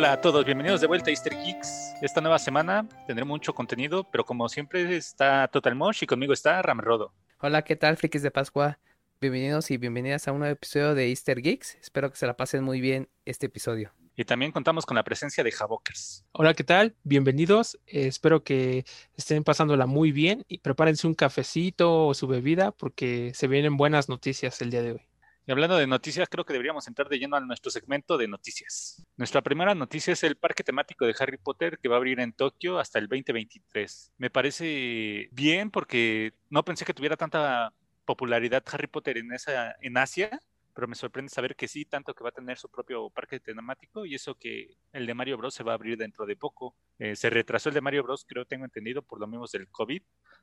[0.00, 1.92] Hola a todos, bienvenidos de vuelta a Easter Geeks.
[2.00, 6.62] Esta nueva semana tendré mucho contenido, pero como siempre está Total Mosh y conmigo está
[6.62, 7.12] Rodo.
[7.38, 8.78] Hola, ¿qué tal, frikis de Pascua?
[9.20, 11.74] Bienvenidos y bienvenidas a un nuevo episodio de Easter Geeks.
[11.82, 13.92] Espero que se la pasen muy bien este episodio.
[14.16, 16.24] Y también contamos con la presencia de Javokers.
[16.32, 16.96] Hola, ¿qué tal?
[17.04, 17.78] Bienvenidos.
[17.86, 18.86] Eh, espero que
[19.18, 24.08] estén pasándola muy bien y prepárense un cafecito o su bebida porque se vienen buenas
[24.08, 25.09] noticias el día de hoy.
[25.50, 29.04] Hablando de noticias, creo que deberíamos entrar de lleno a nuestro segmento de noticias.
[29.16, 32.32] Nuestra primera noticia es el parque temático de Harry Potter que va a abrir en
[32.32, 34.12] Tokio hasta el 2023.
[34.16, 37.72] Me parece bien porque no pensé que tuviera tanta
[38.04, 40.40] popularidad Harry Potter en, esa, en Asia,
[40.72, 44.06] pero me sorprende saber que sí, tanto que va a tener su propio parque temático
[44.06, 46.76] y eso que el de Mario Bros se va a abrir dentro de poco.
[47.00, 50.02] Eh, se retrasó el de Mario Bros, creo tengo entendido, por lo mismo del COVID,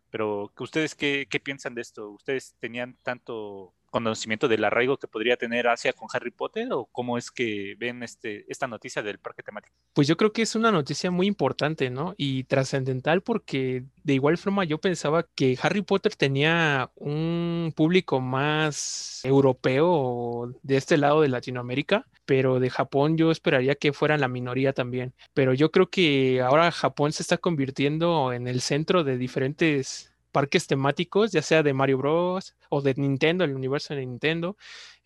[0.10, 2.10] pero ¿ustedes qué piensan de esto?
[2.10, 7.18] ¿Ustedes tenían tanto conocimiento del arraigo que podría tener Asia con Harry Potter o cómo
[7.18, 9.76] es que ven este, esta noticia del parque temático?
[9.94, 12.14] Pues yo creo que es una noticia muy importante, ¿no?
[12.18, 19.22] Y trascendental porque de igual forma yo pensaba que Harry Potter tenía un público más
[19.24, 24.74] europeo de este lado de Latinoamérica, pero de Japón yo esperaría que fuera la minoría
[24.74, 25.14] también.
[25.34, 30.68] Pero yo creo que ahora Japón se está convirtiendo en el centro de diferentes parques
[30.68, 32.56] temáticos, ya sea de Mario Bros.
[32.70, 34.56] o de Nintendo, el universo de Nintendo,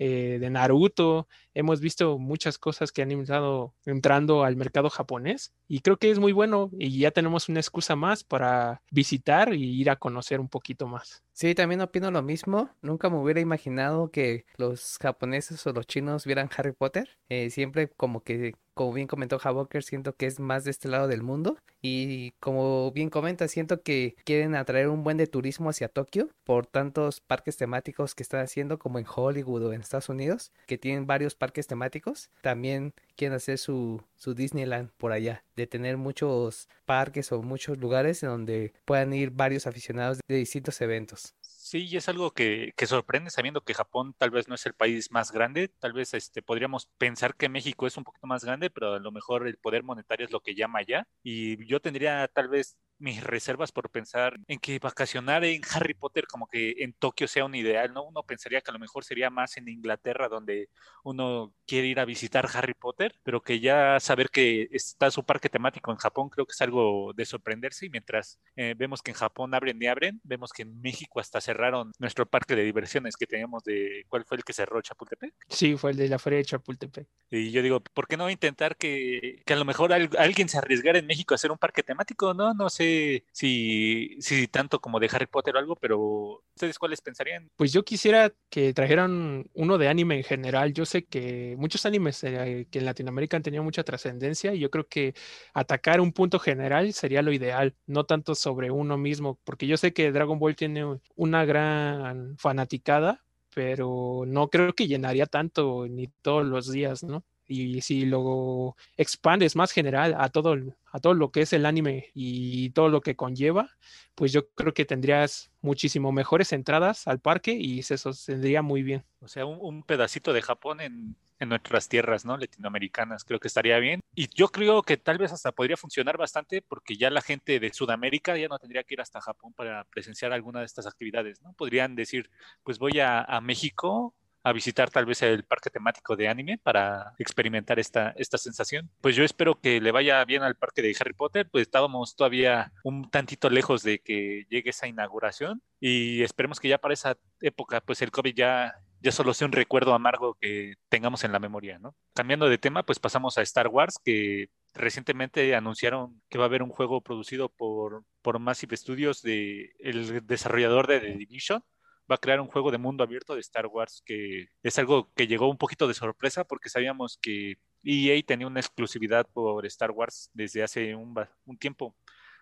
[0.04, 1.28] eh, de Naruto.
[1.54, 6.18] Hemos visto muchas cosas que han estado entrando al mercado japonés y creo que es
[6.18, 10.50] muy bueno y ya tenemos una excusa más para visitar y ir a conocer un
[10.50, 11.22] poquito más.
[11.34, 12.72] Sí, también opino lo mismo.
[12.82, 17.20] Nunca me hubiera imaginado que los japoneses o los chinos vieran Harry Potter.
[17.30, 21.08] Eh, siempre como que como bien comentó Havoker, siento que es más de este lado
[21.08, 21.58] del mundo.
[21.82, 26.68] Y como bien comenta, siento que quieren atraer un buen de turismo hacia Tokio por
[26.68, 31.06] tantos parques temáticos que están haciendo, como en Hollywood o en Estados Unidos, que tienen
[31.06, 32.30] varios parques temáticos.
[32.42, 38.24] También quieren hacer su, su Disneyland por allá, de tener muchos parques o muchos lugares
[38.24, 41.36] en donde puedan ir varios aficionados de distintos eventos.
[41.42, 44.74] Sí, y es algo que, que, sorprende sabiendo que Japón tal vez no es el
[44.74, 48.70] país más grande, tal vez este, podríamos pensar que México es un poquito más grande,
[48.70, 51.08] pero a lo mejor el poder monetario es lo que llama allá.
[51.24, 56.28] Y yo tendría tal vez mis reservas por pensar en que vacacionar en Harry Potter
[56.28, 58.04] como que en Tokio sea un ideal, ¿no?
[58.04, 60.70] Uno pensaría que a lo mejor sería más en Inglaterra donde
[61.04, 65.50] uno quiere ir a visitar Harry Potter, pero que ya saber que está su parque
[65.50, 69.18] temático en Japón creo que es algo de sorprenderse y mientras eh, vemos que en
[69.18, 73.26] Japón abren y abren, vemos que en México hasta cerraron nuestro parque de diversiones que
[73.26, 75.34] teníamos de, ¿cuál fue el que cerró Chapultepec?
[75.50, 77.08] Sí, fue el de la feria de Chapultepec.
[77.32, 81.00] Y yo digo, ¿por qué no intentar que, que a lo mejor alguien se arriesgara
[81.00, 82.34] en México a hacer un parque temático?
[82.34, 82.91] No, no sé
[83.32, 87.50] si, si tanto como de Harry Potter o algo, pero ¿ustedes cuáles pensarían?
[87.56, 90.74] Pues yo quisiera que trajeran uno de anime en general.
[90.74, 94.70] Yo sé que muchos animes eh, que en Latinoamérica han tenido mucha trascendencia y yo
[94.70, 95.14] creo que
[95.54, 99.94] atacar un punto general sería lo ideal, no tanto sobre uno mismo, porque yo sé
[99.94, 106.46] que Dragon Ball tiene una gran fanaticada, pero no creo que llenaría tanto ni todos
[106.46, 107.24] los días, ¿no?
[107.52, 110.56] Y si lo expandes más general a todo,
[110.92, 113.70] a todo lo que es el anime y todo lo que conlleva,
[114.16, 119.04] pues yo creo que tendrías muchísimo mejores entradas al parque y se sostendría muy bien.
[119.20, 122.38] O sea, un, pedacito de Japón en, en, nuestras tierras, ¿no?
[122.38, 124.00] Latinoamericanas, creo que estaría bien.
[124.16, 127.74] Y yo creo que tal vez hasta podría funcionar bastante porque ya la gente de
[127.74, 131.54] Sudamérica ya no tendría que ir hasta Japón para presenciar alguna de estas actividades, ¿no?
[131.54, 132.30] Podrían decir,
[132.64, 137.14] pues voy a, a México a visitar tal vez el parque temático de anime para
[137.20, 138.90] experimentar esta, esta sensación.
[139.02, 142.72] Pues yo espero que le vaya bien al parque de Harry Potter, pues estábamos todavía
[142.84, 147.82] un tantito lejos de que llegue esa inauguración y esperemos que ya para esa época
[147.82, 151.80] pues el COVID ya, ya solo sea un recuerdo amargo que tengamos en la memoria,
[151.80, 151.96] ¿no?
[152.14, 156.64] Cambiando de tema, pues pasamos a Star Wars, que recientemente anunciaron que va a haber
[156.64, 161.64] un juego producido por, por Massive Studios de el desarrollador de The Division
[162.10, 165.28] va a crear un juego de mundo abierto de Star Wars que es algo que
[165.28, 170.30] llegó un poquito de sorpresa porque sabíamos que EA tenía una exclusividad por Star Wars
[170.34, 171.16] desde hace un,
[171.46, 171.96] un tiempo,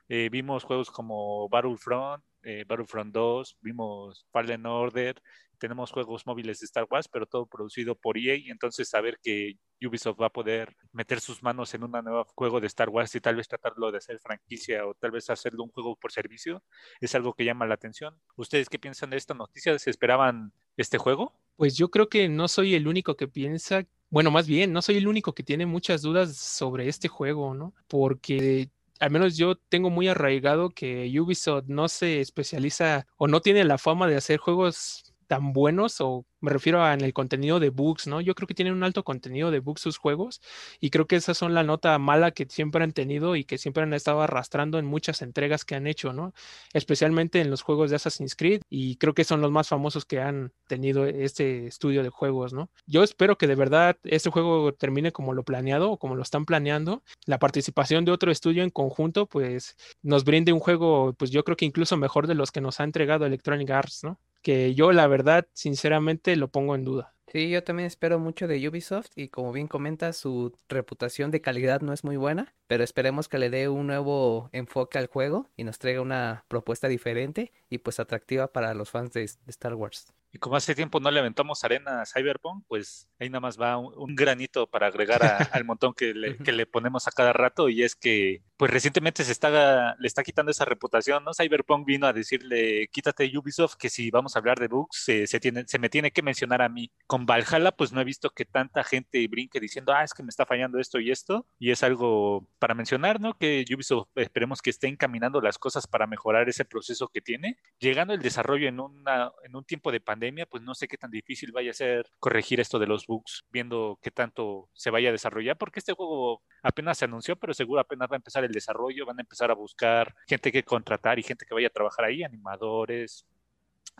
[0.09, 5.21] Eh, vimos juegos como Battlefront, eh, Battlefront 2, vimos Fallen Order,
[5.59, 10.19] tenemos juegos móviles de Star Wars, pero todo producido por EA, entonces saber que Ubisoft
[10.19, 13.35] va a poder meter sus manos en un nuevo juego de Star Wars y tal
[13.35, 16.63] vez tratarlo de hacer franquicia o tal vez hacerlo un juego por servicio,
[17.01, 18.19] es algo que llama la atención.
[18.35, 19.77] ¿Ustedes qué piensan de esta noticia?
[19.77, 21.33] ¿Se esperaban este juego?
[21.55, 24.97] Pues yo creo que no soy el único que piensa, bueno, más bien, no soy
[24.97, 27.75] el único que tiene muchas dudas sobre este juego, ¿no?
[27.87, 28.69] Porque
[28.99, 33.77] al menos yo tengo muy arraigado que Ubisoft no se especializa o no tiene la
[33.77, 38.07] fama de hacer juegos tan buenos o me refiero a en el contenido de bugs,
[38.07, 38.19] ¿no?
[38.19, 40.41] Yo creo que tienen un alto contenido de bugs sus juegos
[40.79, 43.83] y creo que esas son la nota mala que siempre han tenido y que siempre
[43.83, 46.33] han estado arrastrando en muchas entregas que han hecho, ¿no?
[46.73, 50.19] Especialmente en los juegos de Assassin's Creed y creo que son los más famosos que
[50.19, 52.71] han tenido este estudio de juegos, ¿no?
[52.87, 56.45] Yo espero que de verdad este juego termine como lo planeado o como lo están
[56.45, 57.03] planeando.
[57.25, 61.55] La participación de otro estudio en conjunto, pues nos brinde un juego, pues yo creo
[61.55, 64.19] que incluso mejor de los que nos ha entregado Electronic Arts, ¿no?
[64.41, 67.15] Que yo la verdad, sinceramente, lo pongo en duda.
[67.27, 71.81] Sí, yo también espero mucho de Ubisoft y como bien comenta, su reputación de calidad
[71.81, 75.63] no es muy buena, pero esperemos que le dé un nuevo enfoque al juego y
[75.63, 80.11] nos traiga una propuesta diferente y pues atractiva para los fans de, de Star Wars.
[80.31, 83.77] Y como hace tiempo no le aventamos arena a Cyberpunk, pues ahí nada más va
[83.77, 87.83] un, granito para agregar al montón que le, que le, ponemos a cada rato y
[87.83, 91.31] es que pues recientemente se está, le está quitando esa reputación, ¿no?
[91.33, 95.39] Cyberpunk vino a decirle, quítate Ubisoft, que si vamos a hablar de bugs, se, se,
[95.39, 96.91] tiene, se me tiene que mencionar a mí.
[97.07, 100.29] Con Valhalla, pues no he visto que tanta gente brinque diciendo, ah, es que me
[100.29, 103.37] está fallando esto y esto, y es algo para mencionar, ¿no?
[103.37, 107.57] Que Ubisoft esperemos que esté encaminando las cosas para mejorar ese proceso que tiene.
[107.79, 110.18] Llegando el desarrollo en, una, en un tiempo de pandemia,
[110.49, 113.99] pues no sé qué tan difícil vaya a ser corregir esto de los bugs, viendo
[114.01, 118.09] qué tanto se vaya a desarrollar, porque este juego apenas se anunció, pero seguro apenas
[118.09, 121.45] va a empezar el desarrollo, van a empezar a buscar gente que contratar y gente
[121.45, 123.25] que vaya a trabajar ahí, animadores,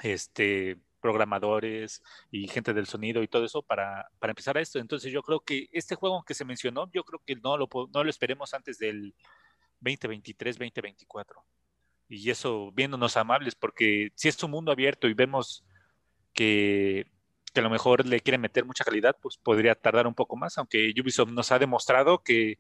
[0.04, 2.02] este, programadores
[2.32, 4.80] y gente del sonido y todo eso para, para empezar a esto.
[4.80, 8.04] Entonces yo creo que este juego que se mencionó, yo creo que no lo, no
[8.04, 9.14] lo esperemos antes del
[9.80, 11.44] 2023, 2024.
[12.10, 15.64] Y eso viéndonos amables, porque si es un mundo abierto y vemos
[16.40, 17.06] que,
[17.56, 20.94] a lo mejor le quieren meter mucha calidad, pues podría tardar un poco más, aunque
[21.02, 22.58] Ubisoft nos ha demostrado que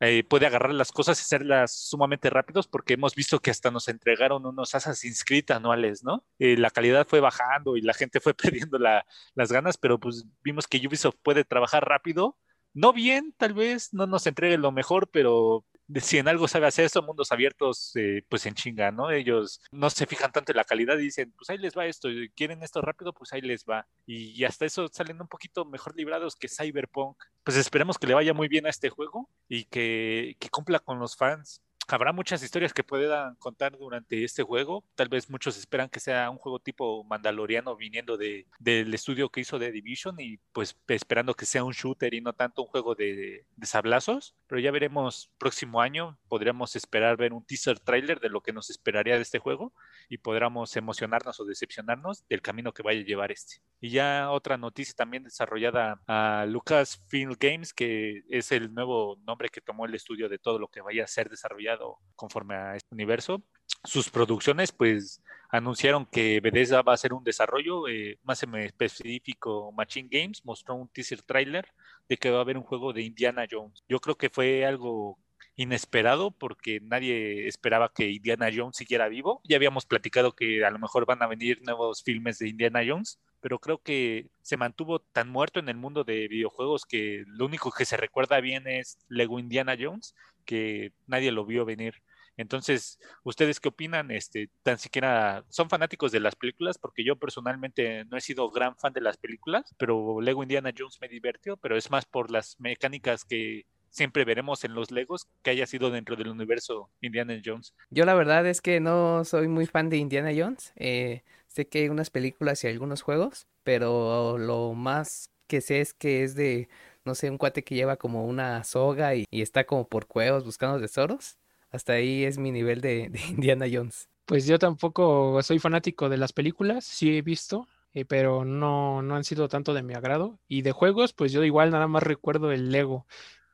[0.00, 3.88] eh, puede agarrar las cosas y hacerlas sumamente rápidos porque hemos visto que hasta nos
[3.88, 6.24] entregaron unos Assassin's Creed anuales, ¿no?
[6.38, 8.34] Eh, la calidad fue bajando y la gente fue
[8.68, 12.36] perdiendo la, las ganas, pero pues vimos que Ubisoft puede trabajar rápido,
[12.74, 15.64] no bien, tal vez no nos entregue lo mejor, pero
[15.96, 19.10] si en algo sabe hacer eso, mundos abiertos, eh, pues en chinga, ¿no?
[19.10, 22.08] Ellos no se fijan tanto en la calidad y dicen, pues ahí les va esto,
[22.34, 23.86] quieren esto rápido, pues ahí les va.
[24.06, 27.22] Y, hasta eso salen un poquito mejor librados que Cyberpunk.
[27.44, 30.98] Pues esperemos que le vaya muy bien a este juego y que, que cumpla con
[30.98, 34.84] los fans habrá muchas historias que puedan contar durante este juego.
[34.94, 39.40] Tal vez muchos esperan que sea un juego tipo Mandaloriano viniendo de, del estudio que
[39.40, 42.94] hizo The Division y pues esperando que sea un shooter y no tanto un juego
[42.94, 44.34] de, de sablazos.
[44.46, 46.18] Pero ya veremos próximo año.
[46.28, 49.72] Podríamos esperar ver un teaser trailer de lo que nos esperaría de este juego
[50.08, 53.62] y podríamos emocionarnos o decepcionarnos del camino que vaya a llevar este.
[53.80, 59.60] Y ya otra noticia también desarrollada a Lucasfilm Games, que es el nuevo nombre que
[59.60, 61.77] tomó el estudio de todo lo que vaya a ser desarrollado
[62.16, 63.42] conforme a este universo.
[63.84, 70.08] Sus producciones, pues, anunciaron que Bethesda va a hacer un desarrollo, eh, más específico, Machine
[70.10, 71.68] Games mostró un teaser trailer
[72.08, 73.82] de que va a haber un juego de Indiana Jones.
[73.88, 75.18] Yo creo que fue algo
[75.56, 79.40] inesperado porque nadie esperaba que Indiana Jones siguiera vivo.
[79.44, 83.18] Ya habíamos platicado que a lo mejor van a venir nuevos filmes de Indiana Jones,
[83.40, 87.72] pero creo que se mantuvo tan muerto en el mundo de videojuegos que lo único
[87.72, 90.14] que se recuerda bien es Lego Indiana Jones,
[90.48, 92.02] que nadie lo vio venir.
[92.38, 94.10] Entonces, ¿ustedes qué opinan?
[94.10, 98.76] Este, tan siquiera son fanáticos de las películas, porque yo personalmente no he sido gran
[98.76, 102.58] fan de las películas, pero Lego Indiana Jones me divirtió, pero es más por las
[102.58, 107.74] mecánicas que siempre veremos en los Legos que haya sido dentro del universo Indiana Jones.
[107.90, 110.72] Yo la verdad es que no soy muy fan de Indiana Jones.
[110.76, 115.92] Eh, sé que hay unas películas y algunos juegos, pero lo más que sé es
[115.92, 116.68] que es de,
[117.08, 120.80] no sé, un cuate que lleva como una soga y, está como por cuevas buscando
[120.80, 121.38] tesoros.
[121.70, 124.08] Hasta ahí es mi nivel de, de Indiana Jones.
[124.26, 129.16] Pues yo tampoco soy fanático de las películas, sí he visto, eh, pero no, no
[129.16, 130.38] han sido tanto de mi agrado.
[130.48, 133.06] Y de juegos, pues yo igual nada más recuerdo el Lego.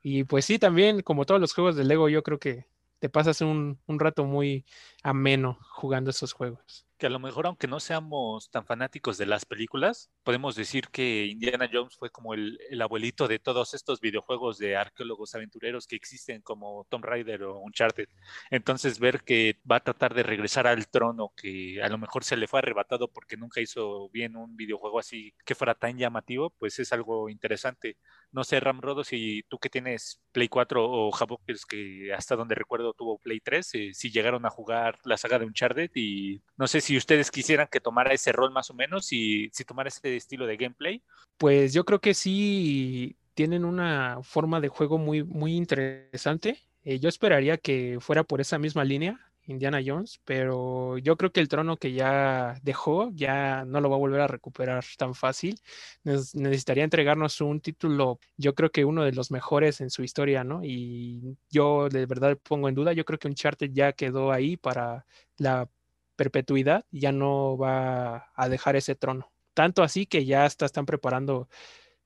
[0.02, 2.66] Y pues sí, también, como todos los juegos de Lego, yo creo que
[2.98, 4.64] te pasas un, un rato muy
[5.02, 6.86] ameno jugando esos juegos.
[7.06, 11.68] A lo mejor aunque no seamos tan fanáticos de las películas, podemos decir que Indiana
[11.72, 16.42] Jones fue como el, el abuelito de todos estos videojuegos de arqueólogos aventureros que existen
[16.42, 18.08] como Tomb Raider o Uncharted.
[18.50, 22.36] Entonces ver que va a tratar de regresar al trono que a lo mejor se
[22.36, 26.78] le fue arrebatado porque nunca hizo bien un videojuego así que fuera tan llamativo, pues
[26.78, 27.98] es algo interesante.
[28.34, 32.92] No sé, Ramrodo, si tú que tienes Play 4 o Javokers, que hasta donde recuerdo
[32.92, 36.80] tuvo Play 3, eh, si llegaron a jugar la saga de Uncharted y no sé
[36.80, 40.48] si ustedes quisieran que tomara ese rol más o menos y si tomara ese estilo
[40.48, 41.00] de gameplay.
[41.38, 46.58] Pues yo creo que sí tienen una forma de juego muy, muy interesante.
[46.82, 51.40] Eh, yo esperaría que fuera por esa misma línea, Indiana Jones, pero yo creo que
[51.40, 55.60] el trono que ya dejó ya no lo va a volver a recuperar tan fácil.
[56.04, 60.60] necesitaría entregarnos un título, yo creo que uno de los mejores en su historia, ¿no?
[60.64, 65.06] Y yo de verdad pongo en duda, yo creo que Uncharted ya quedó ahí para
[65.38, 65.68] la
[66.16, 69.32] perpetuidad, ya no va a dejar ese trono.
[69.54, 71.48] Tanto así que ya hasta están preparando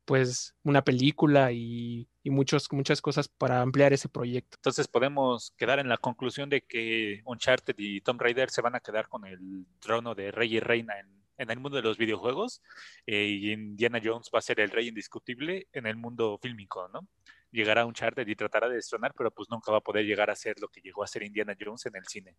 [0.08, 4.56] pues una película y, y muchos, muchas cosas para ampliar ese proyecto.
[4.56, 8.80] Entonces podemos quedar en la conclusión de que Uncharted y Tomb Raider se van a
[8.80, 12.62] quedar con el trono de rey y reina en, en el mundo de los videojuegos
[13.04, 17.06] eh, y Indiana Jones va a ser el rey indiscutible en el mundo fílmico, ¿no?
[17.50, 20.58] Llegará Uncharted y tratará de destronar, pero pues nunca va a poder llegar a ser
[20.58, 22.34] lo que llegó a ser Indiana Jones en el cine.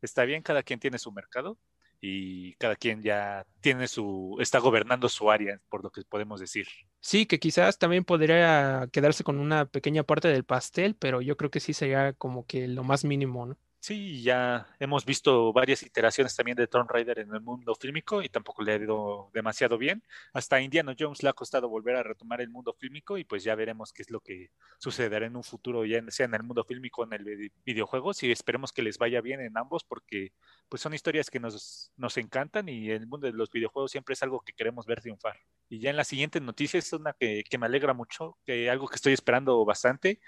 [0.00, 1.58] Está bien, cada quien tiene su mercado,
[2.00, 6.66] y cada quien ya tiene su, está gobernando su área, por lo que podemos decir.
[7.00, 11.50] Sí, que quizás también podría quedarse con una pequeña parte del pastel, pero yo creo
[11.50, 13.56] que sí sería como que lo más mínimo, ¿no?
[13.82, 18.28] Sí, ya hemos visto varias iteraciones también de Tomb Raider en el mundo fílmico y
[18.28, 20.04] tampoco le ha ido demasiado bien.
[20.34, 23.54] Hasta Indiana Jones le ha costado volver a retomar el mundo fílmico y pues ya
[23.54, 27.00] veremos qué es lo que sucederá en un futuro, ya sea en el mundo fílmico
[27.00, 28.12] o en el videojuego.
[28.20, 30.34] Y esperemos que les vaya bien en ambos porque
[30.68, 34.22] pues son historias que nos, nos encantan y el mundo de los videojuegos siempre es
[34.22, 35.38] algo que queremos ver triunfar.
[35.70, 38.88] Y ya en la siguiente noticia es una que, que me alegra mucho, que algo
[38.88, 40.20] que estoy esperando bastante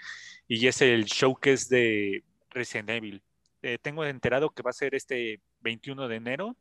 [0.48, 3.22] y es el showcase de Resident Evil
[3.62, 6.56] eh, tengo enterado que va a ser este 21 de enero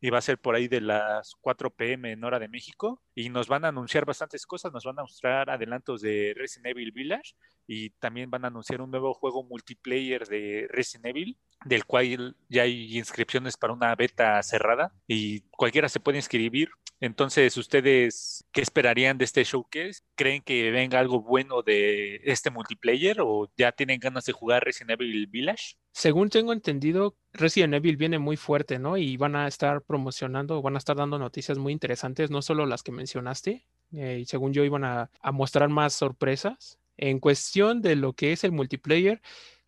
[0.00, 3.28] y va a ser por ahí de las 4 pm en hora de México y
[3.28, 7.34] nos van a anunciar bastantes cosas, nos van a mostrar adelantos de Resident Evil Village
[7.66, 12.62] y también van a anunciar un nuevo juego multiplayer de Resident Evil del cual ya
[12.62, 16.70] hay inscripciones para una beta cerrada y cualquiera se puede inscribir.
[17.00, 20.02] Entonces, ¿ustedes qué esperarían de este showcase?
[20.14, 25.00] ¿Creen que venga algo bueno de este multiplayer o ya tienen ganas de jugar Resident
[25.00, 25.76] Evil Village?
[25.96, 28.96] Según tengo entendido, Resident Evil viene muy fuerte, ¿no?
[28.96, 32.82] Y van a estar promocionando, van a estar dando noticias muy interesantes, no solo las
[32.82, 36.80] que mencionaste, eh, y según yo iban a, a mostrar más sorpresas.
[36.96, 39.22] En cuestión de lo que es el multiplayer,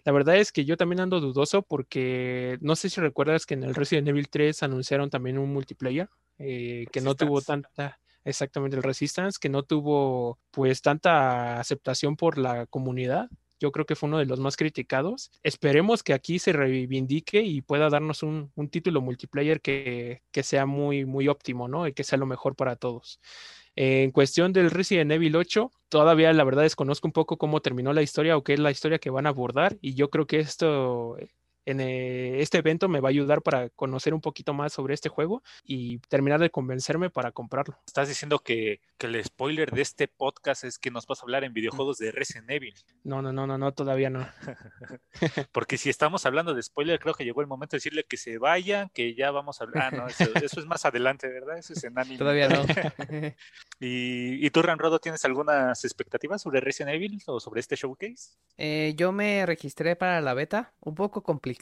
[0.04, 3.62] la verdad es que yo también ando dudoso porque no sé si recuerdas que en
[3.62, 8.82] el Resident Evil 3 anunciaron también un multiplayer eh, que no tuvo tanta, exactamente el
[8.82, 13.30] Resistance, que no tuvo pues tanta aceptación por la comunidad.
[13.58, 15.30] Yo creo que fue uno de los más criticados.
[15.42, 20.66] Esperemos que aquí se reivindique y pueda darnos un, un título multiplayer que, que, sea
[20.66, 21.86] muy, muy óptimo, ¿no?
[21.86, 23.20] Y que sea lo mejor para todos.
[23.76, 28.02] En cuestión del Resident Evil 8, todavía la verdad desconozco un poco cómo terminó la
[28.02, 31.16] historia o qué es la historia que van a abordar y yo creo que esto
[31.66, 35.08] en eh, este evento me va a ayudar para conocer un poquito más sobre este
[35.08, 37.76] juego y terminar de convencerme para comprarlo.
[37.84, 41.42] Estás diciendo que, que el spoiler de este podcast es que nos vas a hablar
[41.42, 42.74] en videojuegos de Resident Evil.
[43.02, 44.28] No, no, no, no, no todavía no.
[45.52, 48.38] Porque si estamos hablando de spoiler, creo que llegó el momento de decirle que se
[48.38, 49.92] vayan, que ya vamos a hablar.
[49.92, 51.58] Ah, no, eso, eso es más adelante, ¿verdad?
[51.58, 52.18] Eso es en anime.
[52.18, 52.64] Todavía no.
[53.80, 58.36] ¿Y, ¿Y, tú, Ramrodo, tienes algunas expectativas sobre Resident Evil o sobre este showcase?
[58.56, 61.55] Eh, yo me registré para la beta, un poco complicado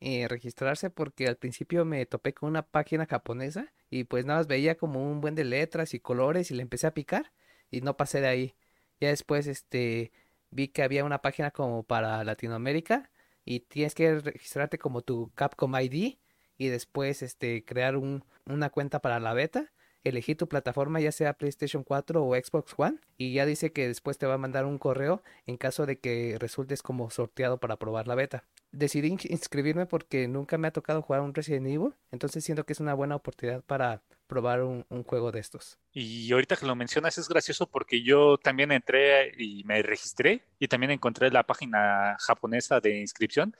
[0.00, 4.46] eh, registrarse porque al principio me topé con una página japonesa y pues nada más
[4.46, 7.32] veía como un buen de letras y colores y le empecé a picar
[7.70, 8.54] y no pasé de ahí.
[9.00, 10.12] Ya después este
[10.50, 13.10] vi que había una página como para Latinoamérica
[13.44, 16.18] y tienes que registrarte como tu Capcom ID
[16.58, 19.72] y después este crear un, una cuenta para la beta
[20.04, 24.18] elegir tu plataforma, ya sea PlayStation 4 o Xbox One, y ya dice que después
[24.18, 28.06] te va a mandar un correo en caso de que resultes como sorteado para probar
[28.06, 28.44] la beta.
[28.70, 32.80] Decidí inscribirme porque nunca me ha tocado jugar un Resident Evil, entonces siento que es
[32.80, 35.78] una buena oportunidad para probar un, un, juego de estos.
[35.92, 40.68] Y ahorita que lo mencionas es gracioso porque yo también entré y me registré y
[40.68, 43.56] también encontré la página japonesa de inscripción.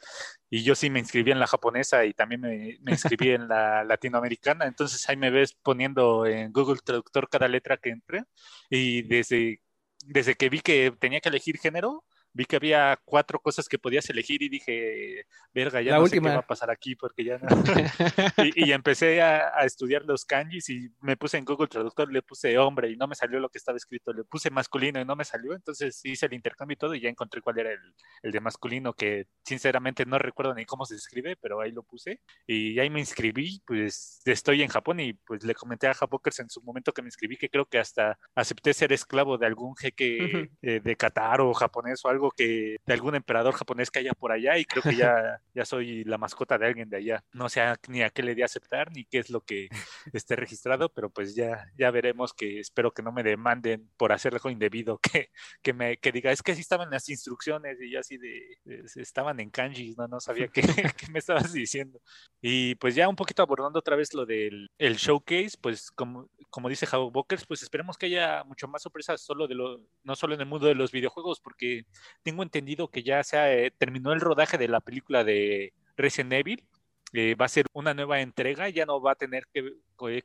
[0.51, 3.83] Y yo sí me inscribí en la japonesa y también me, me inscribí en la
[3.85, 8.25] latinoamericana, entonces ahí me ves poniendo en Google Traductor cada letra que entré
[8.71, 9.63] y desde,
[10.05, 14.09] desde que vi que tenía que elegir género, vi que había cuatro cosas que podías
[14.11, 16.29] elegir y dije, verga, ya La no última.
[16.29, 17.49] sé qué va a pasar aquí porque ya no.
[18.45, 22.23] y, y empecé a, a estudiar los kanjis y me puse en Google Traductor, le
[22.23, 25.17] puse hombre y no me salió lo que estaba escrito, le puse masculino y no
[25.17, 28.33] me salió, entonces hice el intercambio y todo y ya encontré cuál era el, el
[28.33, 32.79] de masculino, que sinceramente no recuerdo ni cómo se escribe, pero ahí lo puse y
[32.79, 36.63] ahí me inscribí, pues estoy en Japón y pues le comenté a Japokers en su
[36.63, 40.57] momento que me inscribí que creo que hasta acepté ser esclavo de algún jeque Ujú.
[40.63, 44.33] eh, de Qatar o japonés o algo que de algún emperador japonés que haya por
[44.33, 47.25] allá y creo que ya, ya soy la mascota de alguien de allá.
[47.33, 49.69] No sé ni a qué le di a aceptar ni qué es lo que
[50.13, 54.35] esté registrado, pero pues ya, ya veremos que espero que no me demanden por hacer
[54.35, 55.31] algo indebido, que,
[55.63, 58.85] que me que diga, es que así estaban las instrucciones y yo así de, de-
[58.97, 60.63] estaban en kanji, no, no sabía qué,
[60.97, 62.01] qué me estabas diciendo.
[62.41, 66.69] Y pues ya un poquito abordando otra vez lo del el showcase, pues como, como
[66.69, 70.35] dice Javo Bokers, pues esperemos que haya mucho más sorpresas solo de lo, no solo
[70.35, 71.85] en el mundo de los videojuegos, porque
[72.23, 76.65] tengo entendido que ya se eh, terminó el rodaje de la película de Resident Evil.
[77.13, 79.73] eh, va a ser una nueva entrega, ya no va a tener que,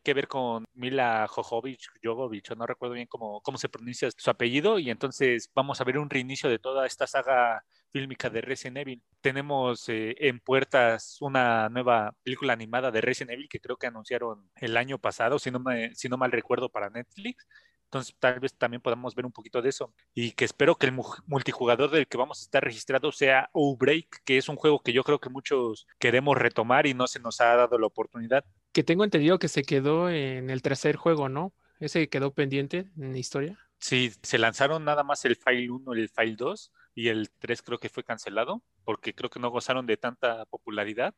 [0.04, 4.30] que ver con Mila Jovovich, Jovovich, o no recuerdo bien cómo, cómo se pronuncia su
[4.30, 8.78] apellido, y entonces vamos a ver un reinicio de toda esta saga fílmica de Resident
[8.78, 9.02] Evil.
[9.22, 14.50] Tenemos eh, en puertas una nueva película animada de Resident Evil que creo que anunciaron
[14.56, 17.48] el año pasado, si no, me, si no mal recuerdo, para Netflix.
[17.94, 19.94] Entonces tal vez también podamos ver un poquito de eso.
[20.16, 24.24] Y que espero que el mu- multijugador del que vamos a estar registrado sea Outbreak,
[24.26, 27.40] que es un juego que yo creo que muchos queremos retomar y no se nos
[27.40, 28.44] ha dado la oportunidad.
[28.72, 31.54] Que tengo entendido que se quedó en el tercer juego, ¿no?
[31.80, 33.60] Ese quedó pendiente en la historia.
[33.80, 37.62] Sí, se lanzaron nada más el File 1 y el File 2 y el 3
[37.62, 41.14] creo que fue cancelado porque creo que no gozaron de tanta popularidad,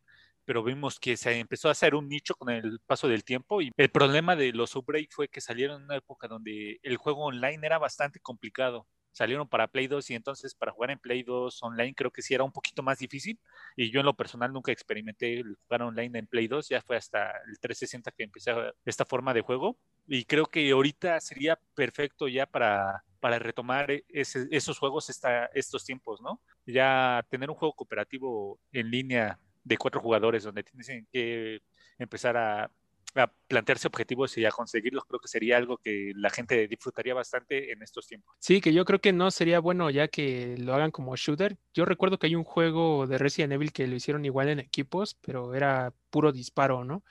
[0.46, 3.72] pero vimos que se empezó a hacer un nicho con el paso del tiempo y
[3.78, 7.66] el problema de los Outbreak fue que salieron en una época donde el juego online
[7.66, 8.88] era bastante complicado.
[9.12, 12.34] Salieron para Play 2 y entonces para jugar en Play 2 online creo que sí
[12.34, 13.40] era un poquito más difícil
[13.76, 17.32] y yo en lo personal nunca experimenté jugar online en Play 2, ya fue hasta
[17.48, 18.52] el 360 que empecé
[18.86, 24.48] esta forma de juego y creo que ahorita sería perfecto ya para, para retomar ese-
[24.52, 26.42] esos juegos esta, estos tiempos, ¿no?
[26.66, 31.60] Ya tener un juego cooperativo en línea de cuatro jugadores donde tienes que
[31.98, 32.72] empezar a,
[33.16, 37.72] a plantearse objetivos y a conseguirlos, creo que sería algo que la gente disfrutaría bastante
[37.72, 38.36] en estos tiempos.
[38.40, 41.58] Sí, que yo creo que no sería bueno ya que lo hagan como shooter.
[41.74, 45.16] Yo recuerdo que hay un juego de Resident Evil que lo hicieron igual en equipos,
[45.22, 47.04] pero era puro disparo, ¿no?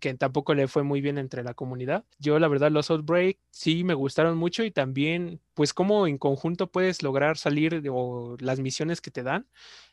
[0.00, 2.04] Que tampoco le fue muy bien entre la comunidad.
[2.18, 6.70] Yo la verdad los Outbreak sí me gustaron mucho y también pues cómo en conjunto
[6.70, 9.48] puedes lograr salir de, o las misiones que te dan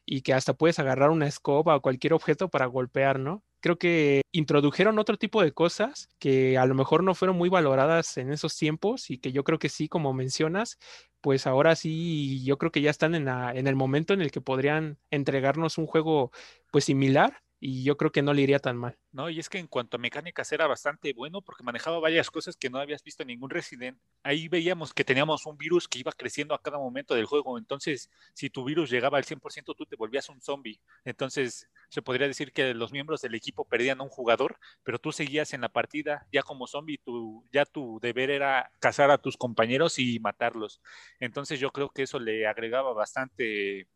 [0.06, 3.44] y que hasta puedes agarrar una escoba o cualquier objeto para golpear, ¿no?
[3.60, 8.18] Creo que introdujeron otro tipo de cosas que a lo mejor no fueron muy valoradas
[8.18, 10.78] en esos tiempos y que yo creo que sí, como mencionas,
[11.22, 14.42] pues ahora sí, yo creo que ya están en, en el momento en el que
[14.42, 16.32] podrían entregarnos un juego
[16.72, 18.98] pues similar y yo creo que no le iría tan mal.
[19.12, 22.56] No, y es que en cuanto a mecánicas era bastante bueno porque manejaba varias cosas
[22.56, 24.00] que no habías visto en ningún Resident.
[24.24, 28.12] Ahí veíamos que teníamos un virus que iba creciendo a cada momento del juego, entonces
[28.34, 30.80] si tu virus llegaba al 100% tú te volvías un zombie.
[31.04, 35.12] Entonces se podría decir que los miembros del equipo perdían a un jugador, pero tú
[35.12, 39.38] seguías en la partida ya como zombie, tu, ya tu deber era cazar a tus
[39.38, 40.82] compañeros y matarlos.
[41.20, 43.88] Entonces yo creo que eso le agregaba bastante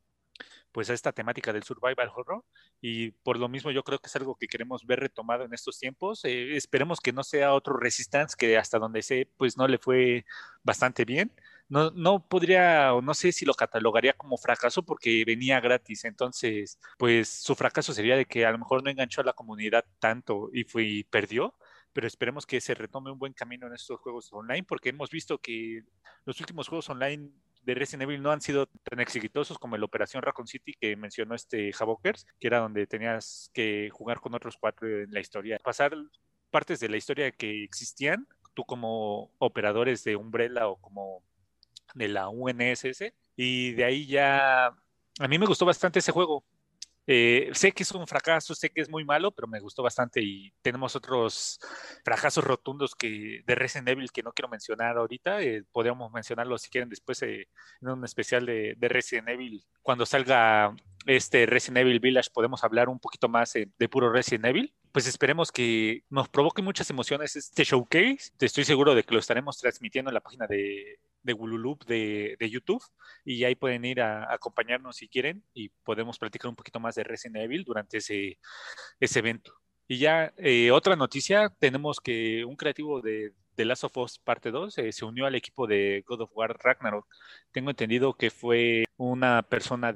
[0.72, 2.44] pues a esta temática del survival horror
[2.82, 5.80] y por lo mismo yo creo que es algo que queremos ver retomado en estos
[5.80, 6.24] tiempos.
[6.26, 10.26] Eh, esperemos que no sea otro Resistance que hasta donde sé pues no le fue
[10.64, 11.32] bastante bien.
[11.70, 16.80] No, no podría o no sé si lo catalogaría como fracaso porque venía gratis, entonces
[16.98, 20.50] pues su fracaso sería de que a lo mejor no enganchó a la comunidad tanto
[20.54, 21.56] y fue y perdió,
[21.94, 25.38] pero esperemos que se retome un buen camino en estos juegos online porque hemos visto
[25.40, 25.84] que
[26.26, 30.24] los últimos juegos online de Resident Evil no han sido tan exitosos como el Operación
[30.24, 34.88] Raccoon City que mencionó este Havokers, que era donde tenías que jugar con otros cuatro
[34.88, 35.60] en la historia.
[35.64, 35.94] Pasar
[36.50, 41.24] partes de la historia que existían, tú como operadores de Umbrella o como
[41.94, 44.68] de la UNSS, y de ahí ya...
[45.20, 46.44] A mí me gustó bastante ese juego.
[47.08, 50.22] Eh, sé que es un fracaso, sé que es muy malo, pero me gustó bastante
[50.22, 51.60] y tenemos otros
[52.04, 55.42] fracasos rotundos que de Resident Evil que no quiero mencionar ahorita.
[55.42, 57.48] Eh, podríamos mencionarlos si quieren después eh,
[57.82, 59.64] en un especial de, de, Resident Evil.
[59.82, 64.46] Cuando salga este Resident Evil Village podemos hablar un poquito más eh, de puro Resident
[64.46, 64.74] Evil.
[64.92, 68.32] Pues esperemos que nos provoque muchas emociones este showcase.
[68.40, 72.50] Estoy seguro de que lo estaremos transmitiendo en la página de, de Gululup de, de,
[72.50, 72.84] YouTube
[73.24, 77.04] y ahí pueden ir a, acompañarnos si quieren y podemos platicar un poquito más de
[77.04, 78.38] Resident Evil durante ese,
[79.00, 79.54] ese evento.
[79.88, 84.52] Y ya eh, otra noticia, tenemos que un creativo de, The Last of Us Parte
[84.52, 87.06] 2 eh, se unió al equipo de God of War Ragnarok.
[87.52, 89.96] Tengo entendido que fue una persona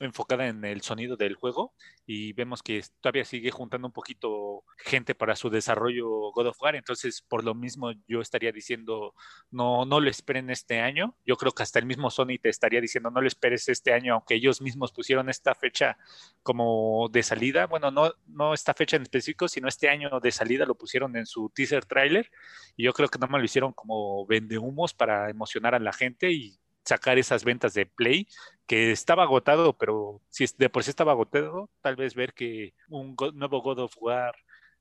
[0.00, 1.74] enfocada en el sonido del juego
[2.04, 6.74] y vemos que todavía sigue juntando un poquito gente para su desarrollo God of War.
[6.74, 9.14] Entonces, por lo mismo, yo estaría diciendo,
[9.52, 11.16] no, no lo esperen este año.
[11.24, 14.14] Yo creo que hasta el mismo Sony te estaría diciendo, no lo esperes este año,
[14.14, 15.96] aunque ellos mismos pusieron esta fecha
[16.42, 17.68] como de salida.
[17.68, 21.26] Bueno, no, no esta fecha en específico, sino este año de salida lo pusieron en
[21.26, 22.28] su teaser trailer.
[22.76, 26.32] Y yo creo que no me lo hicieron como vendehumos para emocionar a la gente
[26.32, 28.26] y sacar esas ventas de Play,
[28.66, 33.16] que estaba agotado, pero si de por sí estaba agotado, tal vez ver que un
[33.34, 34.34] nuevo God of War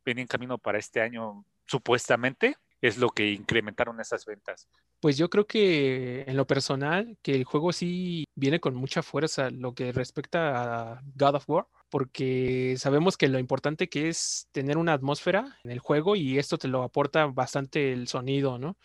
[0.06, 4.68] venía en camino para este año, supuestamente, es lo que incrementaron esas ventas.
[5.00, 9.50] Pues yo creo que en lo personal, que el juego sí viene con mucha fuerza
[9.52, 14.78] lo que respecta a God of War, porque sabemos que lo importante que es tener
[14.78, 18.78] una atmósfera en el juego y esto te lo aporta bastante el sonido, ¿no?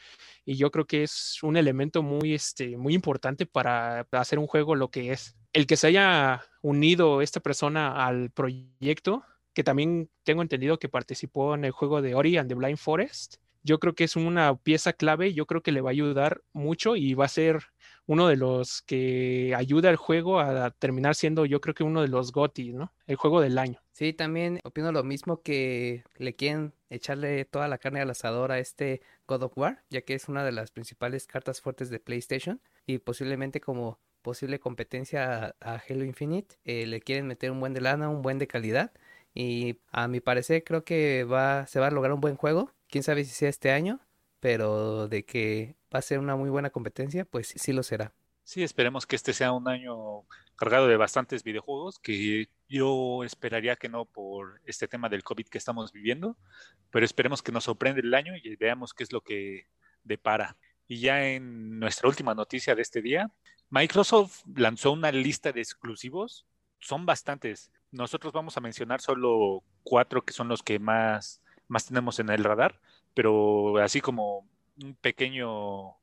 [0.45, 4.75] Y yo creo que es un elemento muy, este, muy importante para hacer un juego
[4.75, 5.37] lo que es.
[5.53, 9.23] El que se haya unido esta persona al proyecto,
[9.55, 13.37] que también tengo entendido que participó en el juego de Ori and the Blind Forest,
[13.63, 16.97] yo creo que es una pieza clave, yo creo que le va a ayudar mucho
[16.97, 17.65] y va a ser
[18.07, 22.09] uno de los que ayuda al juego a terminar siendo yo creo que uno de
[22.09, 22.93] los GOTY, ¿no?
[23.07, 23.81] El juego del año.
[23.93, 28.59] Sí, también opino lo mismo que le quieren echarle toda la carne al asador a
[28.59, 32.61] este God of War, ya que es una de las principales cartas fuertes de PlayStation
[32.87, 37.81] y posiblemente como posible competencia a, Halo Infinite, eh, le quieren meter un buen de
[37.81, 38.93] lana, un buen de calidad
[39.35, 43.05] y a mi parecer creo que va, se va a lograr un buen juego quién
[43.05, 44.01] sabe si sea este año,
[44.41, 48.15] pero de que va a ser una muy buena competencia, pues sí lo será.
[48.45, 50.23] Sí, esperemos que este sea un año
[50.55, 55.59] cargado de bastantes videojuegos, que yo esperaría que no por este tema del COVID que
[55.59, 56.37] estamos viviendo,
[56.91, 59.67] pero esperemos que nos sorprenda el año y veamos qué es lo que
[60.05, 60.57] depara.
[60.87, 63.33] Y ya en nuestra última noticia de este día,
[63.69, 66.47] Microsoft lanzó una lista de exclusivos,
[66.79, 67.73] son bastantes.
[67.91, 72.45] Nosotros vamos a mencionar solo cuatro que son los que más más tenemos en el
[72.45, 72.81] radar,
[73.17, 74.47] pero así como
[74.83, 75.97] un pequeño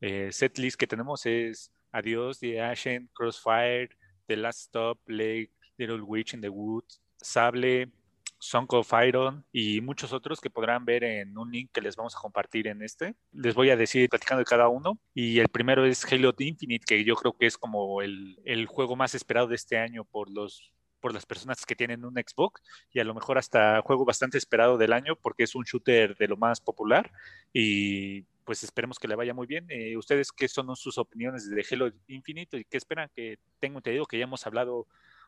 [0.00, 3.90] eh, set list que tenemos es Adiós, The Ashen, Crossfire,
[4.26, 7.92] The Last Stop, Lake, Little Witch in the Woods, Sable,
[8.40, 12.16] Song of Iron y muchos otros que podrán ver en un link que les vamos
[12.16, 13.14] a compartir en este.
[13.30, 14.98] Les voy a decir platicando de cada uno.
[15.14, 18.96] Y el primero es Halo Infinite, que yo creo que es como el, el juego
[18.96, 23.00] más esperado de este año por los por las personas que tienen un Xbox y
[23.00, 26.36] a lo mejor hasta juego bastante esperado del año porque es un shooter de lo
[26.36, 27.10] más popular
[27.52, 29.66] y pues esperemos que le vaya muy bien.
[29.68, 33.10] Eh, ¿Ustedes qué son sus opiniones de Halo Infinite y qué esperan?
[33.14, 34.86] Que tengo entendido que ya hemos hablado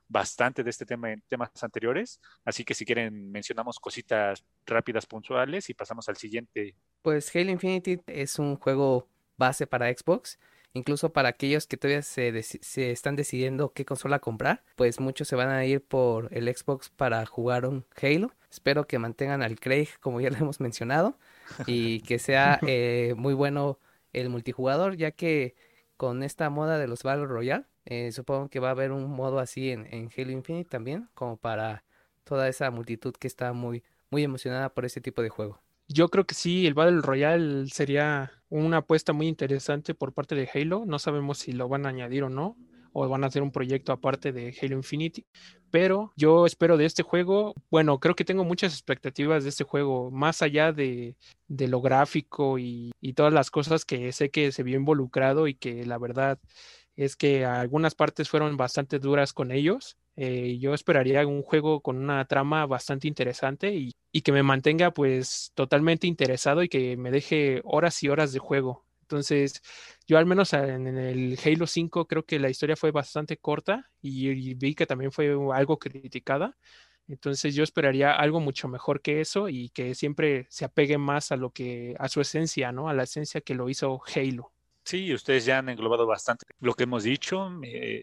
[0.08, 5.70] bastante de este tema en temas anteriores, así que si quieren mencionamos cositas rápidas, puntuales
[5.70, 6.74] y pasamos al siguiente.
[7.02, 9.06] Pues Halo Infinite es un juego
[9.36, 10.38] base para Xbox
[10.72, 15.34] Incluso para aquellos que todavía se, se, están decidiendo qué consola comprar, pues muchos se
[15.34, 18.32] van a ir por el Xbox para jugar un Halo.
[18.50, 21.18] Espero que mantengan al Craig como ya lo hemos mencionado
[21.66, 23.78] y que sea eh, muy bueno
[24.12, 25.54] el multijugador, ya que
[25.96, 29.40] con esta moda de los Battle Royale, eh, supongo que va a haber un modo
[29.40, 31.84] así en, en Halo Infinite también, como para
[32.24, 35.60] toda esa multitud que está muy, muy emocionada por este tipo de juego.
[35.92, 40.48] Yo creo que sí, el Battle Royale sería una apuesta muy interesante por parte de
[40.54, 40.84] Halo.
[40.86, 42.56] No sabemos si lo van a añadir o no,
[42.92, 45.26] o van a hacer un proyecto aparte de Halo Infinity.
[45.72, 50.12] Pero yo espero de este juego, bueno, creo que tengo muchas expectativas de este juego,
[50.12, 51.16] más allá de,
[51.48, 55.84] lo gráfico y, y, todas las cosas que sé que se vio involucrado y que
[55.86, 56.38] la verdad
[56.94, 59.96] es que algunas partes fueron bastante duras con ellos.
[60.22, 65.50] Eh, yo esperaría un juego con una trama bastante interesante y, que me mantenga pues
[65.54, 68.84] totalmente interesado y que me deje horas y horas de juego.
[69.00, 69.62] Entonces,
[70.06, 74.52] yo al menos en, el Halo 5 creo que la historia fue bastante corta y,
[74.56, 76.58] vi que también fue algo criticada.
[77.08, 81.36] Entonces yo esperaría algo mucho mejor que eso y que siempre se apegue más a
[81.36, 82.90] lo que, a su esencia, ¿no?
[82.90, 84.52] A la esencia que lo hizo Halo.
[84.84, 87.48] Sí, ustedes ya han englobado bastante lo que hemos dicho.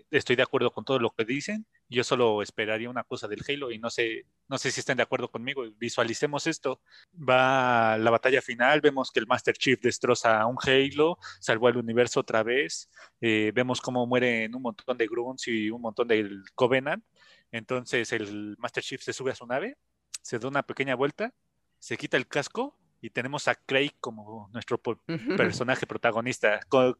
[0.10, 1.68] estoy de acuerdo con todo lo que dicen.
[1.90, 5.04] Yo solo esperaría una cosa del Halo y no sé, no sé si están de
[5.04, 5.64] acuerdo conmigo.
[5.78, 6.82] Visualicemos esto.
[7.18, 11.78] Va la batalla final, vemos que el Master Chief destroza a un Halo, salvó al
[11.78, 12.90] universo otra vez.
[13.22, 17.04] Eh, vemos cómo mueren un montón de Grunts y un montón del Covenant.
[17.52, 19.78] Entonces el Master Chief se sube a su nave,
[20.22, 21.34] se da una pequeña vuelta,
[21.80, 24.82] se quita el casco y tenemos a Craig como nuestro
[25.38, 26.60] personaje protagonista.
[26.68, 26.98] Con,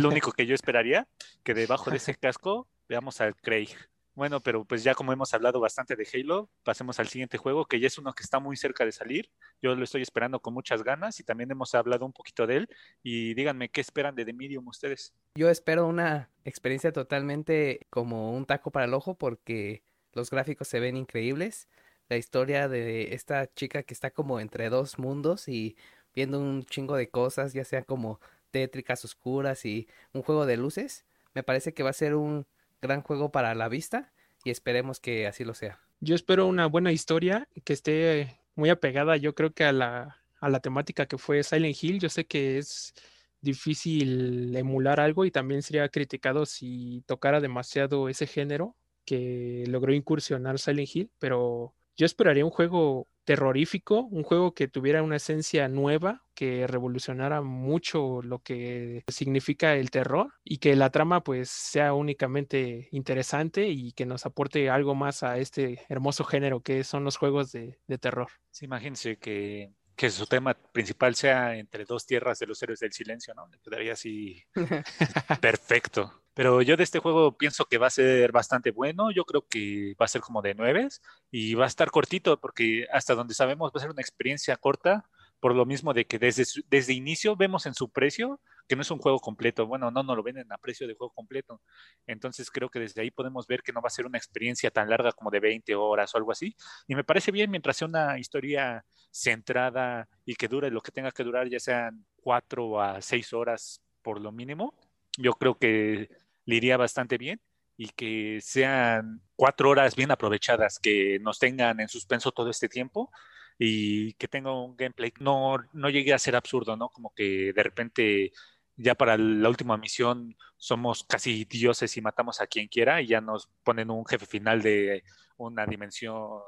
[0.00, 1.08] lo único que yo esperaría,
[1.42, 3.70] que debajo de ese casco veamos al Craig,
[4.18, 7.78] Bueno, pero pues ya como hemos hablado bastante de Halo, pasemos al siguiente juego, que
[7.78, 9.30] ya es uno que está muy cerca de salir.
[9.62, 12.68] Yo lo estoy esperando con muchas ganas y también hemos hablado un poquito de él.
[13.04, 15.14] Y díganme, ¿qué esperan de The Medium ustedes?
[15.36, 20.80] Yo espero una experiencia totalmente como un taco para el ojo porque los gráficos se
[20.80, 21.68] ven increíbles.
[22.08, 25.76] La historia de esta chica que está como entre dos mundos y
[26.12, 28.18] viendo un chingo de cosas, ya sea como
[28.50, 31.06] tétricas, oscuras y un juego de luces.
[31.34, 32.48] Me parece que va a ser un
[32.80, 34.12] gran juego para la vista
[34.44, 35.80] y esperemos que así lo sea.
[36.00, 40.48] Yo espero una buena historia que esté muy apegada, yo creo que a la, a
[40.48, 42.00] la temática que fue Silent Hill.
[42.00, 42.94] Yo sé que es
[43.40, 50.58] difícil emular algo y también sería criticado si tocara demasiado ese género que logró incursionar
[50.58, 56.24] Silent Hill, pero yo esperaría un juego terrorífico, un juego que tuviera una esencia nueva,
[56.32, 62.88] que revolucionara mucho lo que significa el terror y que la trama pues sea únicamente
[62.90, 67.52] interesante y que nos aporte algo más a este hermoso género que son los juegos
[67.52, 68.28] de, terror.
[68.50, 72.94] Sí, imagínense que, que, su tema principal sea entre dos tierras de los héroes del
[72.94, 73.46] silencio, ¿no?
[73.48, 74.42] Le quedaría así
[75.42, 76.22] perfecto.
[76.38, 79.10] Pero yo de este juego pienso que va a ser bastante bueno.
[79.10, 82.86] Yo creo que va a ser como de nueves y va a estar cortito porque
[82.92, 85.04] hasta donde sabemos va a ser una experiencia corta.
[85.40, 88.90] Por lo mismo de que desde, desde inicio vemos en su precio que no es
[88.92, 89.66] un juego completo.
[89.66, 91.60] Bueno, no, no lo venden a precio de juego completo.
[92.06, 94.88] Entonces creo que desde ahí podemos ver que no va a ser una experiencia tan
[94.88, 96.54] larga como de 20 horas o algo así.
[96.86, 101.10] Y me parece bien mientras sea una historia centrada y que dure lo que tenga
[101.10, 104.72] que durar, ya sean 4 a 6 horas por lo mínimo.
[105.20, 106.08] Yo creo que
[106.48, 107.42] le iría bastante bien
[107.76, 113.10] y que sean cuatro horas bien aprovechadas, que nos tengan en suspenso todo este tiempo
[113.58, 116.88] y que tenga un gameplay no, no llegue a ser absurdo, ¿no?
[116.88, 118.32] Como que de repente
[118.76, 123.20] ya para la última misión somos casi dioses y matamos a quien quiera y ya
[123.20, 125.04] nos ponen un jefe final de
[125.36, 126.40] una dimensión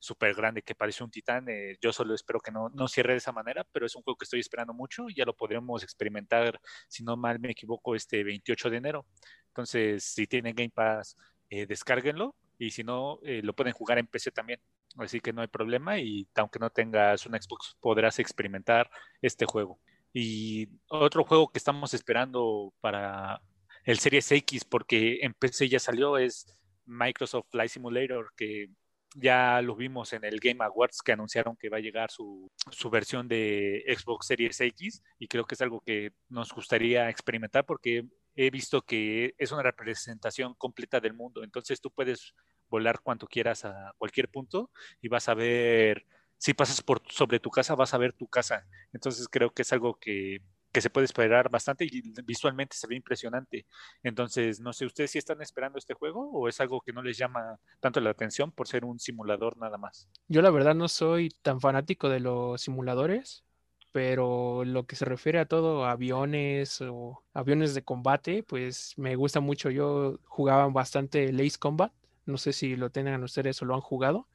[0.00, 1.48] súper grande que parece un titán.
[1.48, 4.16] Eh, yo solo espero que no, no cierre de esa manera, pero es un juego
[4.18, 8.24] que estoy esperando mucho y ya lo podremos experimentar, si no mal me equivoco, este
[8.24, 9.06] 28 de enero.
[9.50, 11.16] Entonces, si tienen Game Pass,
[11.50, 14.60] eh, descárguenlo y si no, eh, lo pueden jugar en PC también.
[14.96, 18.90] Así que no hay problema y aunque no tengas una Xbox, podrás experimentar
[19.22, 19.78] este juego.
[20.12, 23.40] Y otro juego que estamos esperando para
[23.84, 26.46] el Series X, porque en PC ya salió, es
[26.86, 28.70] Microsoft Flight Simulator, que
[29.14, 32.90] ya lo vimos en el Game Awards que anunciaron que va a llegar su, su,
[32.90, 38.06] versión de Xbox Series X y creo que es algo que nos gustaría experimentar porque
[38.34, 41.42] he visto que es una representación completa del mundo.
[41.44, 42.34] Entonces tú puedes
[42.68, 46.06] volar cuanto quieras a cualquier punto y vas a ver,
[46.38, 48.66] si pasas por sobre tu casa, vas a ver tu casa.
[48.92, 50.40] Entonces creo que es algo que,
[50.72, 53.66] que se puede esperar bastante y visualmente se ve impresionante.
[54.02, 57.18] Entonces, no sé, ¿ustedes si están esperando este juego o es algo que no les
[57.18, 60.08] llama tanto la atención por ser un simulador nada más?
[60.28, 63.44] Yo la verdad no soy tan fanático de los simuladores
[63.92, 69.40] pero lo que se refiere a todo aviones o aviones de combate, pues me gusta
[69.40, 69.70] mucho.
[69.70, 71.92] Yo jugaba bastante Lace Combat,
[72.26, 74.28] no sé si lo tengan ustedes o lo han jugado.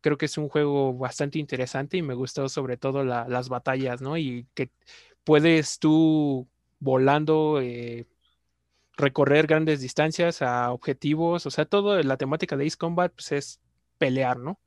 [0.00, 4.16] Creo que es un juego bastante interesante y me gustó sobre todo las batallas, ¿no?
[4.18, 4.70] Y que
[5.24, 6.48] puedes tú
[6.80, 8.06] volando eh,
[8.96, 13.60] recorrer grandes distancias a objetivos, o sea, todo la temática de Ace Combat pues, es
[13.98, 14.60] pelear, ¿no?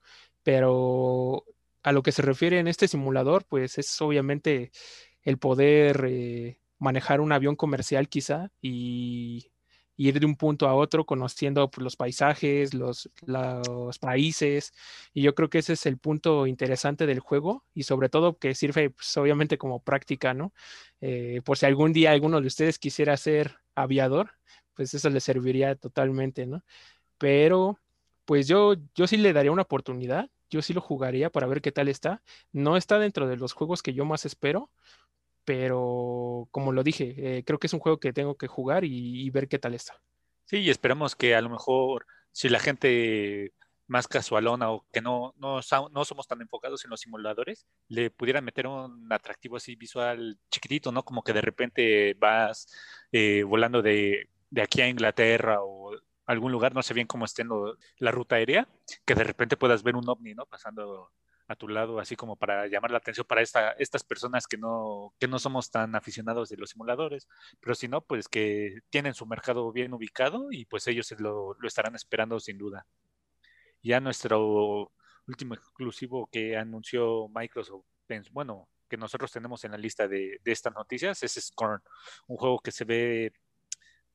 [0.43, 1.45] Pero
[1.85, 4.71] a lo que se refiere en este simulador, pues es obviamente
[5.21, 9.51] el poder eh, manejar un avión comercial quizá y,
[9.97, 13.09] ir de un punto a otro conociendo pues, los paisajes, los,
[14.01, 14.73] países.
[15.13, 18.55] Y yo creo que ese es el punto interesante del juego y sobre todo que
[18.55, 20.53] sirve pues, obviamente como práctica, ¿no?
[21.01, 24.31] Eh, por si algún día alguno de ustedes quisiera ser aviador,
[24.73, 26.63] pues eso le serviría totalmente, ¿no?
[27.19, 27.79] Pero
[28.25, 31.71] pues yo, yo sí le daría una oportunidad yo sí lo jugaría para ver qué
[31.71, 32.21] tal está.
[32.51, 34.71] No está dentro de los juegos que yo más espero,
[35.45, 39.29] pero como lo dije, eh, creo que es un juego que tengo que jugar y,
[39.29, 40.01] ver qué tal está.
[40.45, 43.53] Sí, y esperamos que a lo mejor si la gente
[43.87, 45.59] más casualona o que no, no,
[45.91, 50.91] no, somos tan enfocados en los simuladores, le pudieran meter un atractivo así visual chiquitito,
[50.91, 51.03] ¿no?
[51.03, 52.67] Como que de repente vas
[53.11, 55.91] eh, volando de, de, aquí a Inglaterra o
[56.25, 57.43] algún lugar, no sé bien cómo esté
[57.97, 58.67] la ruta aérea,
[59.05, 60.45] que de repente puedas ver un ovni, ¿no?
[60.45, 61.11] Pasando
[61.47, 65.13] a tu lado, así como para llamar la atención para esta, estas personas que no,
[65.19, 67.27] que no somos tan aficionados de los simuladores,
[67.59, 71.67] pero si no, pues que tienen su mercado bien ubicado y pues ellos lo, lo
[71.67, 72.87] estarán esperando sin duda.
[73.83, 74.91] Ya nuestro
[75.27, 77.85] último exclusivo que anunció Microsoft,
[78.31, 81.81] bueno, que nosotros tenemos en la lista de, de estas noticias es Scorn,
[82.27, 83.33] un juego que se ve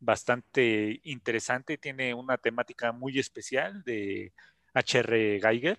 [0.01, 4.33] bastante interesante, tiene una temática muy especial de
[4.75, 5.41] H.R.
[5.41, 5.79] Geiger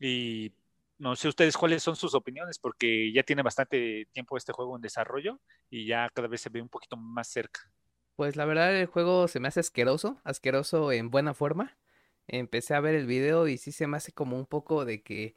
[0.00, 0.52] y
[0.98, 4.82] no sé ustedes cuáles son sus opiniones porque ya tiene bastante tiempo este juego en
[4.82, 7.72] desarrollo y ya cada vez se ve un poquito más cerca.
[8.16, 11.76] Pues la verdad el juego se me hace asqueroso, asqueroso en buena forma.
[12.28, 15.34] Empecé a ver el video y sí se me hace como un poco de que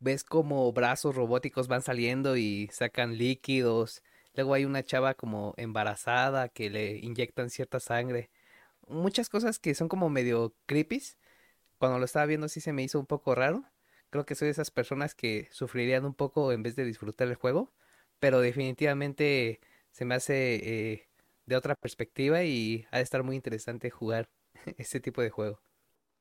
[0.00, 4.02] ves como brazos robóticos van saliendo y sacan líquidos.
[4.38, 8.30] Luego hay una chava como embarazada que le inyectan cierta sangre.
[8.86, 11.02] Muchas cosas que son como medio creepy.
[11.78, 13.64] Cuando lo estaba viendo sí se me hizo un poco raro.
[14.10, 17.34] Creo que soy de esas personas que sufrirían un poco en vez de disfrutar el
[17.34, 17.72] juego.
[18.20, 19.58] Pero definitivamente
[19.90, 21.08] se me hace eh,
[21.46, 24.28] de otra perspectiva y ha de estar muy interesante jugar
[24.78, 25.60] este tipo de juego.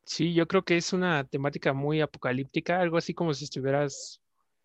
[0.06, 4.22] Sí, yo creo que es una temática muy apocalíptica, algo así como si estuvieras,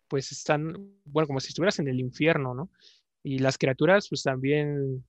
[0.07, 0.73] pues están,
[1.05, 2.71] bueno, como si estuvieras en el infierno, ¿no?
[3.23, 5.05] Y las criaturas, pues también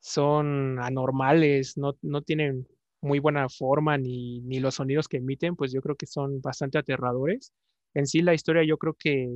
[0.00, 2.66] son anormales, no, no tienen
[3.00, 6.78] muy buena forma ni, ni los sonidos que emiten, pues yo creo que son bastante
[6.78, 7.52] aterradores.
[7.94, 9.28] En sí, la historia yo creo que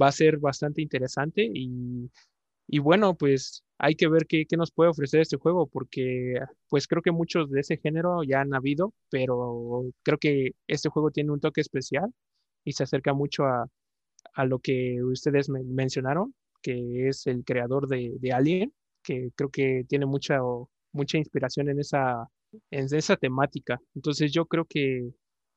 [0.00, 2.10] va a ser bastante interesante y
[2.68, 6.36] y bueno, pues hay que ver qué, qué, nos puede ofrecer este juego, porque
[6.68, 11.10] pues creo que muchos de ese género ya han habido, pero creo que este juego
[11.10, 12.12] tiene un toque especial
[12.64, 13.66] y se acerca mucho a,
[14.34, 18.72] a lo que ustedes me mencionaron, que es el creador de, Alien,
[19.02, 20.38] que creo que tiene mucha,
[20.92, 22.28] mucha inspiración en esa,
[22.70, 23.80] en esa temática.
[23.94, 25.10] Entonces yo creo que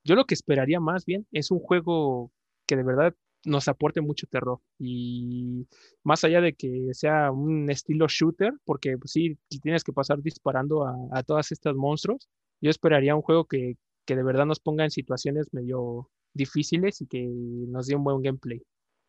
[0.04, 2.32] yo lo que esperaría más bien es un juego
[2.68, 3.16] que de verdad
[3.46, 4.60] nos aporte mucho terror.
[4.80, 5.68] Y
[6.04, 10.86] más allá de que sea un estilo shooter, porque pues, sí, tienes que pasar disparando
[10.86, 12.28] a, a todas estas monstruos,
[12.62, 17.08] yo esperaría un juego que, que, de verdad nos ponga en situaciones medio difíciles y
[17.08, 18.62] que nos dé un buen gameplay.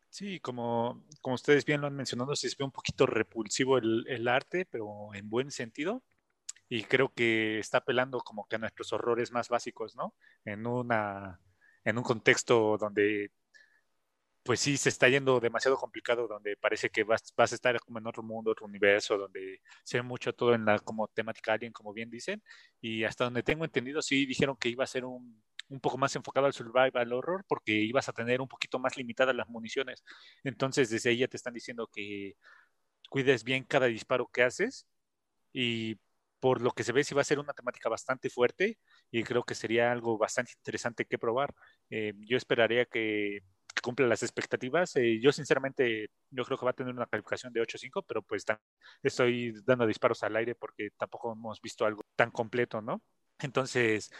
[0.09, 4.27] Sí, como, como ustedes bien lo han mencionado, se ve un poquito repulsivo el, el
[4.27, 6.03] arte, pero en buen sentido
[6.69, 10.15] y creo que está apelando como que a nuestros horrores más básicos, ¿no?
[10.45, 11.39] En una
[11.83, 13.31] en un contexto donde
[14.43, 17.99] pues sí se está yendo demasiado complicado, donde parece que vas, vas, a estar como
[17.99, 21.73] en otro mundo, otro universo, donde se ve mucho todo en la como temática alien,
[21.73, 22.41] como bien dicen,
[22.79, 26.15] y hasta donde tengo entendido, sí dijeron que iba a ser un, un poco más
[26.15, 30.03] enfocado al survival horror, porque ibas a tener un poquito más limitadas las municiones.
[30.43, 32.35] Entonces, desde ahí ya te están diciendo que
[33.09, 34.87] cuides bien cada disparo que haces,
[35.53, 35.99] y
[36.39, 38.79] por lo que se ve, sí va a ser una temática bastante fuerte,
[39.11, 41.53] y creo que sería algo bastante interesante que probar.
[41.89, 43.41] Eh, yo esperaría que
[43.81, 44.95] cumple las expectativas.
[44.97, 48.45] Eh, yo sinceramente, yo creo que va a tener una calificación de 8.5, pero pues
[49.03, 53.01] estoy dando disparos al aire porque tampoco hemos visto algo tan completo, ¿no?
[53.39, 54.11] Entonces,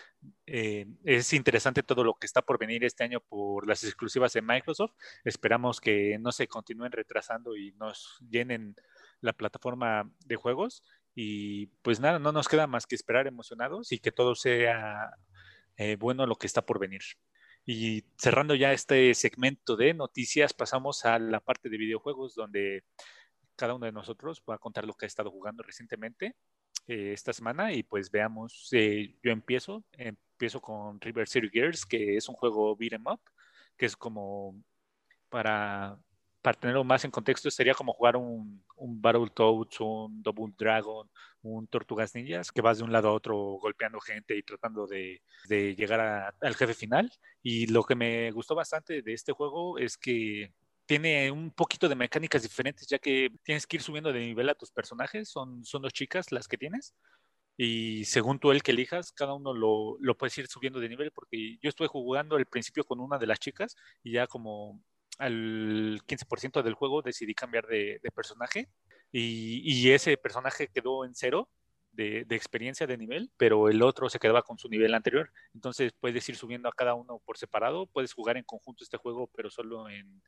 [0.46, 4.42] eh, es interesante todo lo que está por venir este año por las exclusivas de
[4.42, 4.94] Microsoft.
[5.24, 8.76] Esperamos que no se continúen retrasando y nos llenen
[9.22, 10.84] la plataforma de juegos.
[11.16, 15.12] Y pues nada, no nos queda más que esperar emocionados y que todo sea
[15.78, 17.02] eh, bueno lo que está por venir.
[17.66, 22.84] Y cerrando ya este segmento de noticias, pasamos a la parte de videojuegos donde
[23.56, 26.36] cada uno de nosotros va a contar lo que ha estado jugando recientemente
[26.88, 32.18] eh, esta semana y pues veamos, eh, yo empiezo, empiezo con River City Gears, que
[32.18, 33.22] es un juego beat 'em up,
[33.78, 34.62] que es como
[35.30, 36.00] para
[36.42, 41.10] para tenerlo más en contexto, sería como jugar un, un Battletoads, un Double Dragon,
[41.42, 45.22] un Tortugas Ninjas, que vas de un lado a otro golpeando gente y tratando de,
[45.50, 47.12] de llegar al jefe final.
[47.44, 50.54] Y lo que me gustó bastante de este juego es que
[50.88, 54.56] tiene un poquito de mecánicas diferentes, ya que tienes que ir subiendo de nivel a
[54.56, 56.96] tus personajes, son, son dos chicas las que tienes,
[57.58, 61.12] y según tú el que elijas, cada uno lo, lo puedes ir subiendo de nivel,
[61.12, 64.80] porque yo estuve jugando al principio con una de las chicas y ya como
[65.18, 68.70] al 15% del juego decidí cambiar de, de personaje
[69.12, 71.50] y, y, ese personaje quedó en cero
[71.92, 75.32] de, de, experiencia de nivel, pero el otro se quedaba con su nivel anterior.
[75.56, 79.32] Entonces puedes ir subiendo a cada uno por separado, puedes jugar en conjunto este juego,
[79.36, 80.22] pero solo en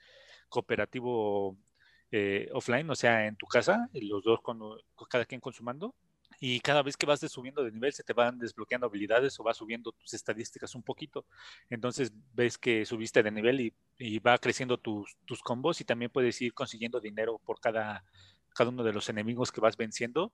[0.49, 1.57] cooperativo
[2.11, 4.59] eh, offline, o sea, en tu casa, los dos con,
[5.09, 5.93] cada quien consumando
[6.39, 9.57] y cada vez que vas subiendo de nivel se te van desbloqueando habilidades o vas
[9.57, 11.25] subiendo tus estadísticas un poquito.
[11.69, 16.11] Entonces ves que subiste de nivel y, y va creciendo tus, tus, combos y también
[16.11, 18.05] puedes ir consiguiendo dinero por cada,
[18.55, 20.31] cada uno de los enemigos que vas venciendo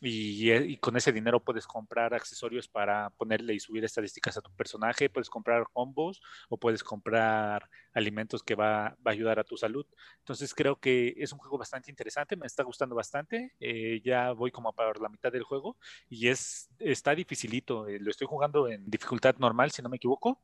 [0.00, 4.50] y, y, con ese dinero puedes comprar accesorios para ponerle y subir estadísticas a tu
[4.52, 9.56] personaje, puedes comprar combos o puedes comprar alimentos que va, va a ayudar a tu
[9.56, 9.86] salud.
[10.18, 14.50] Entonces creo que es un juego bastante interesante, me está gustando bastante, eh, ya voy
[14.50, 15.76] como para la mitad del juego
[16.08, 20.40] y es, está dificilito, eh, lo estoy jugando en dificultad normal si no me equivoco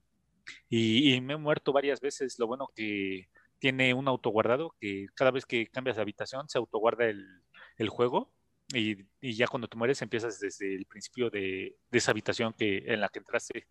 [0.69, 3.29] y, y me he muerto varias veces, lo bueno que
[3.59, 7.43] tiene un autoguardado que cada vez que cambias de habitación se autoguarda el,
[7.77, 8.31] el juego
[8.73, 13.09] y, ya cuando te mueres empiezas desde el principio de, esa habitación que, en la
[13.09, 13.67] que entraste.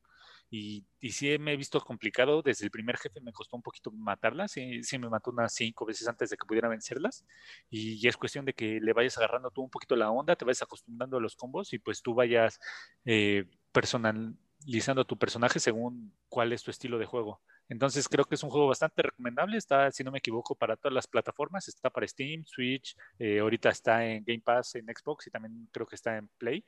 [0.52, 2.42] Y, y, sí me he visto complicado.
[2.42, 4.52] Desde el primer jefe me costó un poquito matarlas.
[4.52, 7.26] Sí, sí, me mató unas cinco veces antes de que pudiera vencerlas.
[7.70, 10.62] Y, es cuestión de que le vayas agarrando tú un poquito la onda, te vayas
[10.64, 12.60] acostumbrando a los combos y pues tú vayas
[13.06, 17.42] eh, personalizando tu personaje según cuál es tu estilo de juego.
[17.70, 19.58] Entonces creo que es un juego bastante recomendable.
[19.58, 21.68] Está, si no me equivoco, para todas las plataformas.
[21.68, 25.86] Está para Steam, Switch, eh, ahorita está en Game Pass en Xbox y también creo
[25.86, 26.66] que está en Play.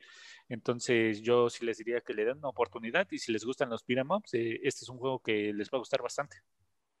[0.48, 3.84] Entonces yo sí les diría que le den una oportunidad y si les gustan los
[3.84, 6.36] beat'em ups, eh, este es un juego que les va a gustar bastante.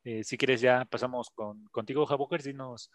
[0.04, 2.90] Eh, si quieres ya pasamos con, contigo, Jabokers, dinos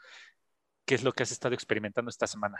[0.85, 2.57] qué es lo que has estado experimentando esta semana.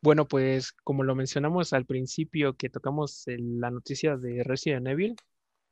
[0.00, 5.16] Bueno, pues como lo mencionamos al principio que tocamos la noticia de Resident Evil,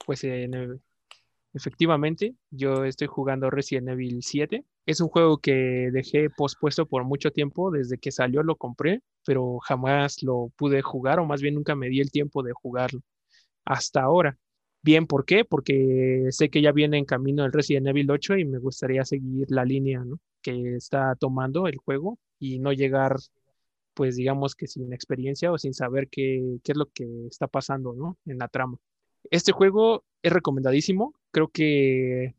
[0.05, 0.81] pues en
[1.57, 4.63] Efectivamente, yo estoy jugando Resident Evil 7.
[4.85, 7.71] Es un juego que dejé pospuesto por mucho tiempo.
[7.71, 11.89] Desde que salió lo compré, pero jamás lo pude jugar, o más bien nunca me
[11.89, 13.01] di el tiempo de jugarlo.
[13.65, 14.39] Hasta ahora.
[14.83, 15.47] Bien, ¿por qué?
[15.47, 19.47] Porque sé que ya viene en camino el Resident Evil 8 y me gustaría seguir
[19.51, 20.05] la línea
[20.43, 23.17] que está tomando el juego y no llegar,
[23.95, 27.95] pues digamos que sin experiencia o sin saber qué, qué es lo que está pasando
[27.95, 28.19] ¿no?
[28.27, 28.79] en la trama.
[29.31, 31.15] Este juego es recomendadísimo.
[31.31, 32.35] Creo que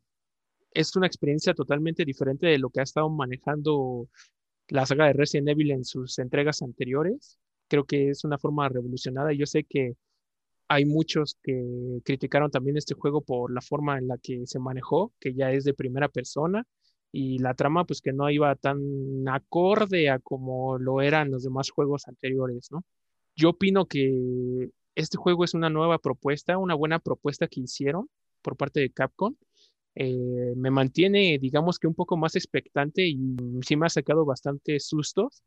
[0.72, 4.08] es una experiencia totalmente diferente de lo que ha estado manejando
[4.68, 7.38] la saga de Resident Evil en sus entregas anteriores.
[7.68, 9.32] Creo que es una forma revolucionada.
[9.32, 9.96] Yo sé que
[10.68, 15.12] hay muchos que criticaron también este juego por la forma en la que se manejó,
[15.18, 16.66] que ya es de primera persona,
[17.10, 18.78] y la trama pues que no iba tan
[19.28, 22.84] acorde a como lo eran los demás juegos anteriores, ¿no?
[23.34, 28.10] Yo opino que este juego es una nueva propuesta, una buena propuesta que hicieron
[28.42, 29.36] por parte de Capcom.
[29.94, 33.16] Eh, me mantiene, digamos que un poco más expectante y
[33.64, 35.44] sí me ha sacado bastante sustos,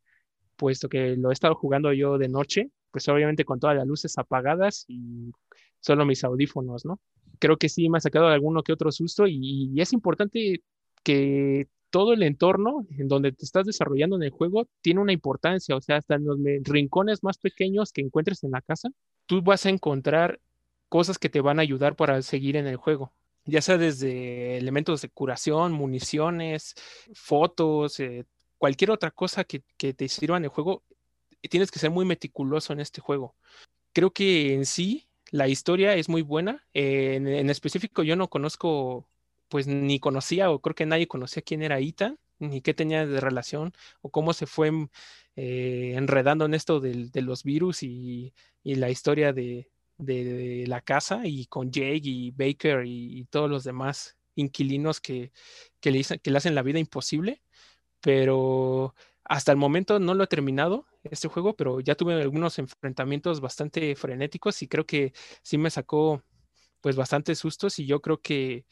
[0.56, 4.18] puesto que lo he estado jugando yo de noche, pues obviamente con todas las luces
[4.18, 5.32] apagadas y
[5.82, 7.02] solo mis audífonos, ¿no?
[7.40, 10.64] Creo que sí me ha sacado alguno que otro susto y, y es importante
[11.04, 15.76] que todo el entorno en donde te estás desarrollando en el juego tiene una importancia,
[15.76, 18.90] o sea, hasta en los rincones más pequeños que encuentres en la casa,
[19.32, 20.42] tú vas a encontrar
[20.90, 23.14] cosas que te van a ayudar para seguir en el juego,
[23.46, 26.76] ya sea desde elementos de curación, municiones,
[27.14, 28.26] fotos, eh,
[28.58, 30.84] cualquier otra cosa que, te sirva en el juego,
[31.50, 33.34] tienes que ser muy meticuloso en este juego.
[33.94, 36.68] Creo que en sí la historia es muy buena.
[36.74, 39.08] En, en, específico, yo no conozco
[39.48, 43.22] pues ni conocía o creo que nadie conocía quién era Ita, ni qué tenía de
[43.22, 44.72] relación o cómo se fue
[45.36, 48.34] eh, enredando en esto de, de los virus y,
[48.64, 53.64] y la historia de, de, la casa y con Jake y Baker y, todos los
[53.64, 55.32] demás inquilinos que,
[55.80, 57.42] que, le, que le hacen la vida imposible,
[58.02, 63.42] pero hasta el momento no lo he terminado este juego, pero ya tuve algunos enfrentamientos
[63.42, 65.14] bastante frenéticos y creo que
[65.44, 66.24] sí me sacó
[66.82, 68.66] pues bastante sustos y yo creo que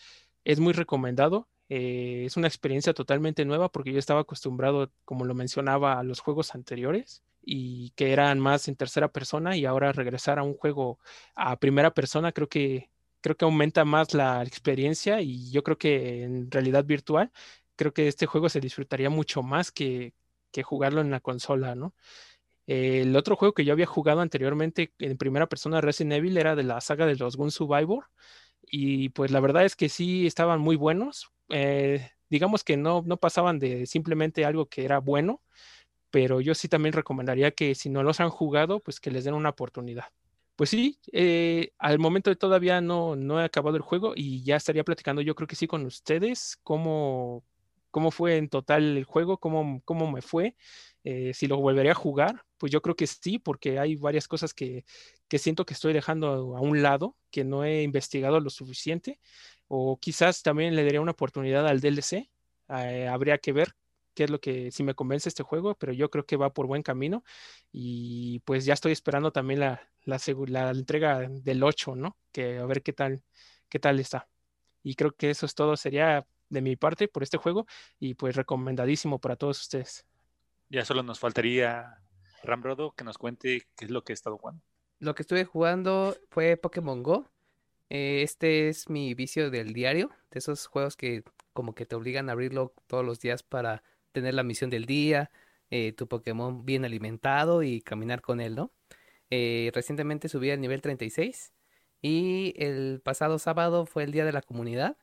[0.44, 1.48] es muy recomendado.
[1.70, 6.20] Eh, es una experiencia totalmente nueva porque yo estaba acostumbrado, como lo mencionaba, a los
[6.20, 11.00] juegos anteriores y que eran más en tercera persona y ahora regresar a un juego
[11.36, 12.90] a primera persona creo que
[13.22, 17.32] creo que aumenta más la experiencia y yo creo que en realidad virtual
[17.76, 20.14] creo que este juego se disfrutaría mucho más que,
[20.52, 21.94] que jugarlo en la consola, ¿no?
[22.68, 26.64] El otro juego que yo había jugado anteriormente en primera persona Resident Evil era de
[26.64, 28.06] la saga de los Gun Survivor
[28.70, 31.32] y pues la verdad es que sí estaban muy buenos.
[31.50, 35.42] Eh, digamos que no, no pasaban de simplemente algo que era bueno,
[36.12, 39.34] pero yo sí también recomendaría que si no los han jugado, pues que les den
[39.36, 40.06] una oportunidad.
[40.56, 44.84] Pues sí, eh, al momento todavía no, no he acabado el juego y ya estaría
[44.84, 47.46] platicando yo creo que sí con ustedes cómo,
[47.92, 50.56] cómo fue en total el juego, cómo, cómo me fue,
[51.04, 54.54] eh, si lo volvería a jugar, pues yo creo que sí, porque hay varias cosas
[54.54, 54.86] que,
[55.28, 59.20] que siento que estoy dejando a un lado, que no he investigado lo suficiente,
[59.68, 62.30] o quizás también le daría una oportunidad al DLC,
[62.70, 63.74] eh, habría que ver
[64.14, 66.68] qué es lo que, si me convence este juego, pero yo creo que va por
[66.68, 67.24] buen camino
[67.72, 72.18] y pues ya estoy esperando también la, la, la entrega del 8, ¿no?
[72.32, 73.24] Que a ver qué tal,
[73.70, 74.28] qué tal está.
[74.84, 77.66] Y creo que eso es todo, sería de mi parte por este juego
[78.00, 80.06] y pues recomendadísimo para todos ustedes.
[80.70, 82.00] Ya solo nos faltaría
[82.44, 84.64] Rambrodo que nos cuente qué es lo que he estado jugando.
[85.00, 87.30] Lo que estuve jugando fue Pokémon Go.
[87.90, 92.30] Eh, este es mi vicio del diario, de esos juegos que como que te obligan
[92.30, 95.32] a abrirlo todos los días para tener la misión del día,
[95.72, 98.72] eh, tu Pokémon bien alimentado y caminar con él, ¿no?
[99.32, 101.54] Eh, recientemente subí al nivel 36
[102.02, 104.98] y el pasado sábado fue el día de la comunidad.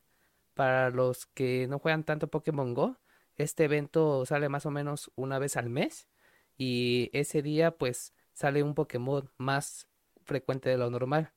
[0.55, 2.99] Para los que no juegan tanto Pokémon Go,
[3.37, 6.09] este evento sale más o menos una vez al mes
[6.57, 9.89] y ese día pues sale un Pokémon más
[10.25, 11.33] frecuente de lo normal.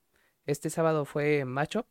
[0.46, 1.86] Este sábado fue Matchup.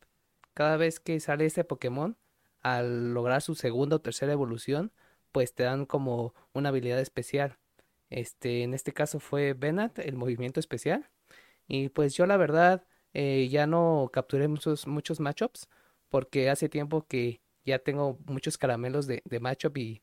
[0.54, 2.16] Cada vez que sale este Pokémon,
[2.60, 4.92] al lograr su segunda o tercera evolución,
[5.32, 7.58] pues te dan como una habilidad especial.
[8.10, 11.08] Este, en este caso fue Venat, el movimiento especial.
[11.68, 12.84] Y pues yo la verdad
[13.14, 15.68] eh, ya no capturé muchos, muchos matchups
[16.08, 20.02] porque hace tiempo que ya tengo muchos caramelos de, de matchup y,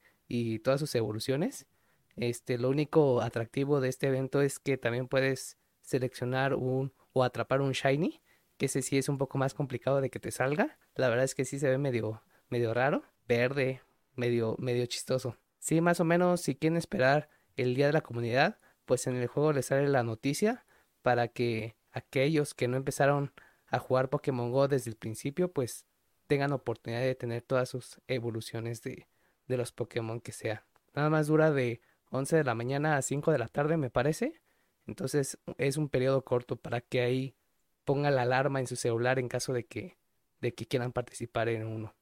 [0.60, 1.68] todas sus evoluciones.
[2.16, 7.62] Este, lo único atractivo de este evento es que también puedes seleccionar un o atrapar
[7.62, 8.22] un shiny,
[8.58, 10.80] que ese sí es un poco más complicado de que te salga.
[10.96, 13.82] La verdad es que sí se ve medio, medio raro, verde,
[14.16, 15.38] medio, medio chistoso.
[15.60, 19.28] Sí, más o menos, si quieren esperar el día de la comunidad, pues en el
[19.28, 20.66] juego les sale la noticia
[21.02, 23.32] para que aquellos que no empezaron
[23.68, 25.86] a jugar Pokémon Go desde el principio, pues
[26.28, 29.08] tengan oportunidad de tener todas sus evoluciones de,
[29.48, 30.66] de los Pokémon que sea.
[30.94, 34.42] Nada más dura de 11 de la mañana a 5 de la tarde, me parece.
[34.88, 37.36] Entonces es un periodo corto para que ahí
[37.84, 39.98] ponga la alarma en su celular en caso de que,
[40.42, 41.96] de que quieran participar en uno.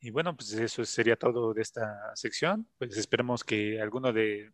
[0.00, 2.66] Y bueno, pues eso sería todo de esta sección.
[2.78, 4.50] Pues esperemos que alguno de,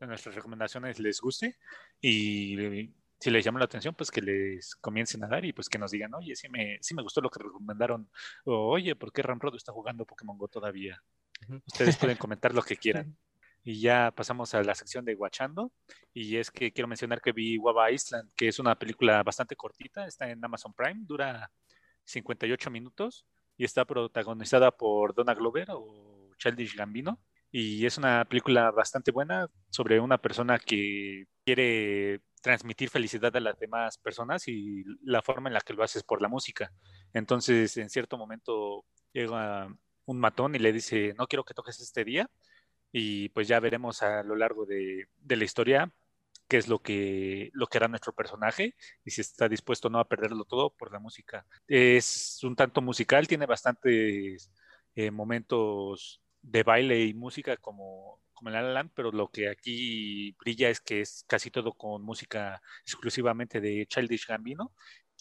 [0.00, 1.56] nuestras recomendaciones les guste
[2.00, 2.92] y
[3.26, 5.90] si les llama la atención, pues que les comiencen a dar y pues que nos
[5.90, 8.08] digan, oye, sí me, sí me gustó lo que recomendaron,
[8.44, 11.02] o oye, ¿por qué Ramrodo está jugando Pokémon Go todavía?
[11.66, 13.16] Ustedes pueden comentar lo que quieran.
[13.64, 15.72] Y ya pasamos a la sección de Guachando.
[16.14, 20.06] Y es que quiero mencionar que vi Waba Island, que es una película bastante cortita,
[20.06, 21.50] está en Amazon Prime, dura
[22.04, 27.20] 58 minutos y está protagonizada por Donna Glover o Childish Gambino.
[27.50, 33.58] Y es una película bastante buena sobre una persona que quiere transmitir felicidad a las
[33.58, 36.72] demás personas y la forma en la que lo hace es por la música.
[37.12, 39.66] Entonces, en cierto momento llega
[40.04, 42.30] un matón y le dice, no quiero que toques este día
[42.92, 45.92] y pues ya veremos a lo largo de, la historia
[46.46, 50.06] qué es lo que, lo que hará nuestro personaje y si está dispuesto no a
[50.06, 51.44] perderlo todo por la música.
[51.66, 54.52] Es un tanto musical, tiene bastantes
[54.94, 60.32] eh, momentos de baile y música como, como en La Land, pero lo que aquí
[60.38, 64.72] brilla es que es casi todo con música exclusivamente de Childish Gambino.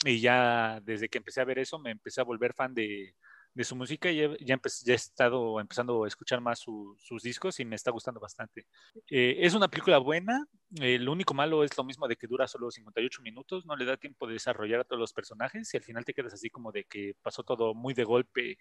[0.05, 3.15] Y ya desde que empecé a ver eso, me empecé a volver fan de,
[3.55, 7.65] de su música y ya, ya, he estado empezando a escuchar más sus discos y
[7.65, 8.67] me está gustando bastante.
[9.09, 10.45] Eh, es una película buena,
[10.81, 13.85] eh, lo único malo es lo mismo de que dura solo 58 minutos, no le
[13.85, 16.73] da tiempo de desarrollar a todos los personajes y al final te quedas así como
[16.73, 18.57] de que pasó todo muy de golpe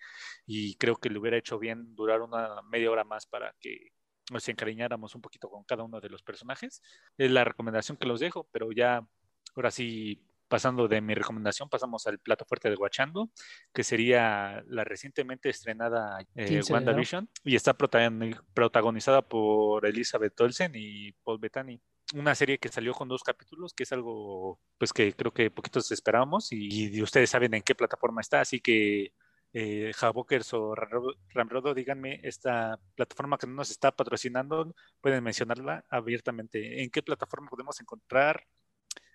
[0.46, 3.90] y creo que le hubiera hecho bien durar una media hora más para que
[4.30, 6.82] nos encariñáramos un poquito con cada uno de los personajes.
[7.18, 9.06] Es la recomendación que los dejo, pero ya
[9.54, 13.30] ahora sí pasando de mi recomendación, pasamos al plato fuerte de Guachando,
[13.72, 21.38] que sería la recientemente estrenada eh, WandaVision y está protagonizada por Elizabeth Olsen y Paul
[21.38, 21.80] Bettany.
[22.14, 25.90] Una serie que salió con dos capítulos, que es algo pues que creo que poquitos
[25.90, 29.12] esperábamos y, ustedes saben en qué plataforma está, así que
[29.54, 36.82] eh, Javokers o Ramrodo, díganme, esta plataforma que no nos está patrocinando, pueden mencionarla abiertamente.
[36.82, 38.46] ¿En qué plataforma podemos encontrar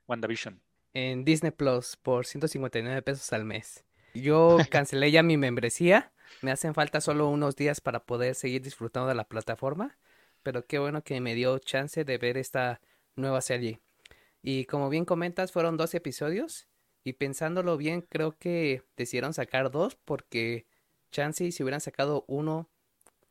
[0.07, 0.59] WandaVision?
[0.93, 3.85] en Disney Plus por 159 pesos al mes.
[4.13, 6.11] Yo cancelé ya mi membresía.
[6.41, 9.97] Me hacen falta solo unos días para poder seguir disfrutando de la plataforma.
[10.43, 12.81] Pero qué bueno que me dio chance de ver esta
[13.15, 13.81] nueva serie.
[14.41, 16.67] Y como bien comentas, fueron dos episodios.
[17.03, 20.65] Y pensándolo bien, creo que decidieron sacar dos porque
[21.11, 22.69] chance si hubieran sacado uno,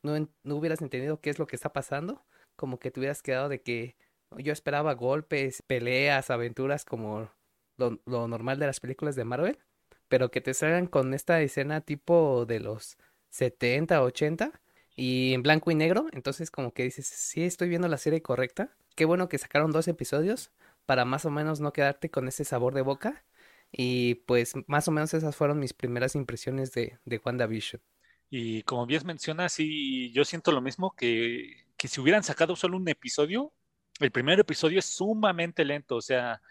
[0.01, 2.25] no, no hubieras entendido qué es lo que está pasando.
[2.55, 3.95] Como que te hubieras quedado de que
[4.37, 7.29] yo esperaba golpes, peleas, aventuras como
[7.77, 9.59] lo, normal de las películas de Marvel,
[10.07, 12.97] pero que te salgan con esta escena tipo de los
[13.29, 14.61] 70, 80
[14.95, 18.75] y en blanco y negro, entonces como que dices, sí estoy viendo la serie correcta.
[18.95, 20.51] Qué bueno que sacaron dos episodios
[20.85, 23.23] para más o menos no quedarte con ese sabor de boca.
[23.71, 27.81] Y pues más o menos esas fueron mis primeras impresiones de, de WandaVision.
[28.29, 32.77] Y como bien mencionas, sí, yo siento lo mismo que, que si hubieran sacado solo
[32.77, 33.53] un episodio,
[33.99, 36.41] el primer episodio es sumamente lento, o sea,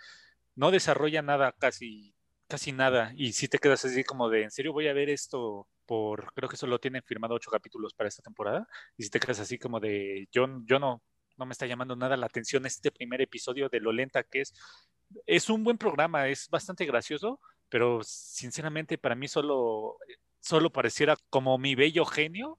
[0.57, 2.15] no desarrolla nada, casi,
[2.49, 3.13] casi nada.
[3.17, 5.69] Y si te quedas así como de, ¿en serio voy a ver esto?
[5.87, 8.67] Por, creo que solo tienen firmado ocho capítulos para esta temporada.
[8.97, 11.03] Y si te quedas así como de, yo, yo no,
[11.37, 14.55] no me está llamando nada la atención este primer episodio de lo lenta que es.
[15.27, 19.97] Es un buen programa, es bastante gracioso, pero sinceramente para mí solo,
[20.41, 22.59] solo pareciera como mi bello genio,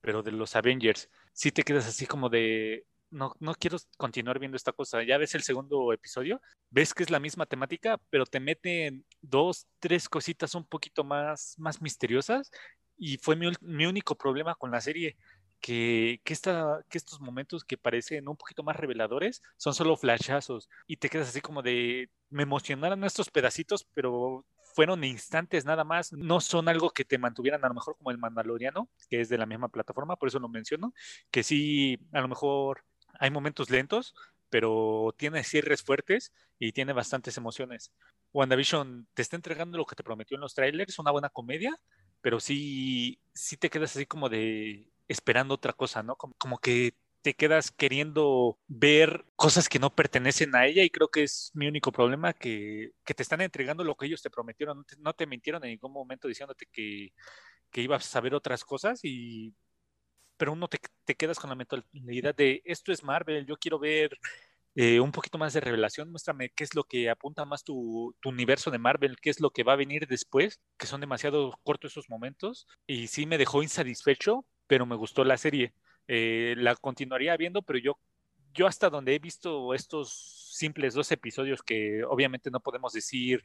[0.00, 1.10] pero de los Avengers.
[1.32, 5.02] Si te quedas así como de, no, no quiero continuar viendo esta cosa.
[5.02, 6.40] Ya ves el segundo episodio,
[6.70, 11.54] ves que es la misma temática, pero te meten dos, tres cositas un poquito más,
[11.58, 12.50] más misteriosas.
[12.96, 15.16] Y fue mi, mi único problema con la serie,
[15.60, 21.28] que, estos momentos que parecen un poquito más reveladores son solo flashazos y te quedas
[21.28, 24.44] así como de, me emocionaron estos pedacitos, pero
[24.74, 28.18] fueron instantes nada más, no son algo que te mantuvieran a lo mejor como el
[28.18, 30.94] Mandaloriano, que es de la misma plataforma, por eso lo menciono,
[31.30, 32.84] que sí, a lo mejor
[33.18, 34.14] hay momentos lentos,
[34.48, 37.92] pero tiene cierres fuertes y tiene bastantes emociones.
[38.32, 41.76] WandaVision te está entregando lo que te prometió en los trailers, una buena comedia,
[42.20, 46.16] pero sí, sí te quedas así como de esperando otra cosa, ¿no?
[46.16, 51.08] Como, como que te quedas queriendo ver cosas que no pertenecen a ella y creo
[51.08, 54.78] que es mi único problema, que, que te están entregando lo que ellos te prometieron,
[54.78, 57.12] no te, no te mintieron en ningún momento diciéndote que,
[57.70, 59.54] que, ibas a saber otras cosas y
[60.36, 64.16] pero uno te, te quedas con la mentalidad de esto es Marvel, yo quiero ver
[64.76, 68.30] eh, un poquito más de revelación, muéstrame qué es lo que apunta más tu, tu,
[68.30, 71.92] universo de Marvel, qué es lo que va a venir después, que son demasiado cortos
[71.92, 75.74] esos momentos y sí me dejó insatisfecho, pero me gustó la serie.
[76.06, 77.98] Eh, la continuaría viendo, pero yo,
[78.54, 80.12] yo hasta donde he visto estos
[80.54, 83.42] simples dos episodios que obviamente no podemos decir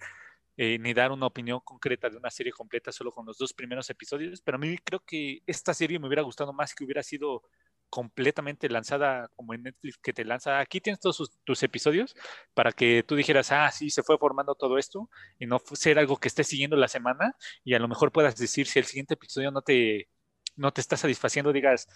[0.55, 3.89] eh, ni dar una opinión concreta de una serie completa solo con los dos primeros
[3.89, 7.41] episodios, pero a mí creo que esta serie me hubiera gustado más que hubiera sido
[7.89, 12.15] completamente lanzada como en Netflix que te lanza, aquí tienes todos sus, tus episodios
[12.53, 15.09] para que tú dijeras, ah, sí, se fue formando todo esto
[15.39, 18.67] y no ser algo que estés siguiendo la semana y a lo mejor puedas decir
[18.67, 20.09] si el siguiente episodio no te,
[20.55, 21.87] no te está satisfaciendo, digas,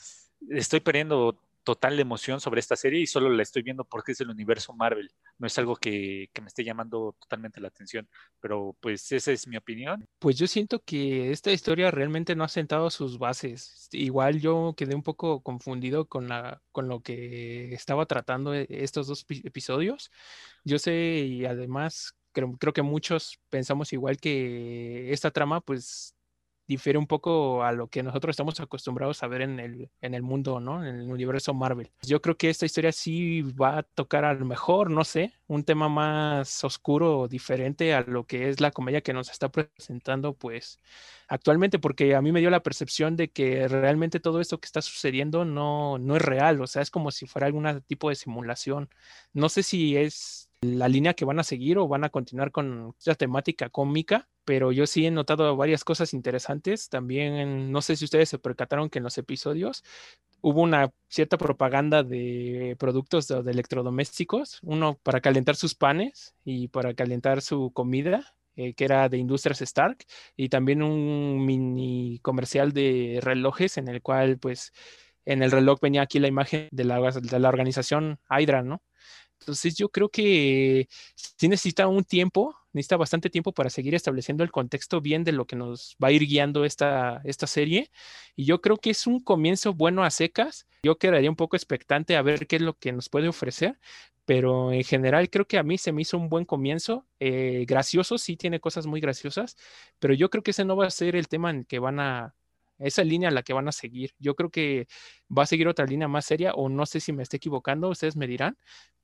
[0.50, 4.30] estoy perdiendo total emoción sobre esta serie y solo la estoy viendo porque es el
[4.30, 5.12] universo Marvel.
[5.38, 9.48] No es algo que, que, me esté llamando totalmente la atención, pero pues esa es
[9.48, 10.08] mi opinión.
[10.20, 13.88] Pues yo siento que esta historia realmente no ha sentado sus bases.
[13.92, 19.08] Igual yo quedé un poco confundido con, la, con lo que estaba tratando e, estos
[19.08, 20.12] dos episodios.
[20.64, 20.94] Yo sé
[21.28, 26.16] y además creo, creo que muchos pensamos igual que esta trama pues
[26.70, 30.22] difiere un poco a lo que nosotros estamos acostumbrados a ver en el, en el
[30.22, 30.86] mundo, ¿no?
[30.86, 31.92] En el universo Marvel.
[32.04, 35.64] Yo creo que esta historia sí va a tocar a lo mejor, no sé, un
[35.64, 40.80] tema más oscuro diferente a lo que es la comedia que nos está presentando, pues,
[41.28, 44.84] actualmente, porque a mí me dio la percepción de que realmente todo esto que está
[44.84, 48.90] sucediendo no, no es real, o sea, es como si fuera algún tipo de simulación.
[49.34, 52.94] No sé si es la línea que van a seguir o van a continuar con
[53.00, 56.90] esta temática cómica, pero yo sí he notado varias cosas interesantes.
[56.90, 59.84] También, no sé si ustedes se percataron que en los episodios
[60.42, 66.94] hubo una cierta propaganda de productos de, electrodomésticos, uno para calentar sus panes y para
[66.94, 70.00] calentar su comida, eh, que era de Industrias Stark,
[70.36, 74.74] y también un mini comercial de relojes en el cual, pues,
[75.26, 78.82] en el reloj venía aquí la imagen de la, de la organización Hydra, ¿no?
[79.40, 84.52] Entonces yo creo que sí necesita un tiempo, necesita bastante tiempo para seguir estableciendo el
[84.52, 87.90] contexto bien de lo que nos va a ir guiando esta, esta serie.
[88.36, 90.68] Y yo creo que es un comienzo bueno a secas.
[90.84, 93.80] Yo quedaría un poco expectante a ver qué es lo que nos puede ofrecer,
[94.26, 97.06] pero en general creo que a mí se me hizo un buen comienzo.
[97.20, 99.58] Eh, gracioso, sí tiene cosas muy graciosas,
[100.00, 102.36] pero yo creo que ese no va a ser el tema en que van a,
[102.80, 104.14] esa línea a la que van a seguir.
[104.20, 104.88] Yo creo que
[105.36, 108.16] va a seguir otra línea más seria o no sé si me esté equivocando, ustedes
[108.16, 108.58] me dirán,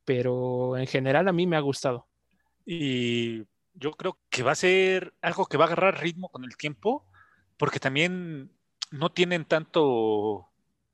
[0.05, 2.07] pero en general a mí me ha gustado.
[2.65, 3.43] Y
[3.73, 7.05] yo creo que va a ser algo que va a agarrar ritmo con el tiempo,
[7.57, 8.51] porque también
[8.91, 10.49] no tienen tanto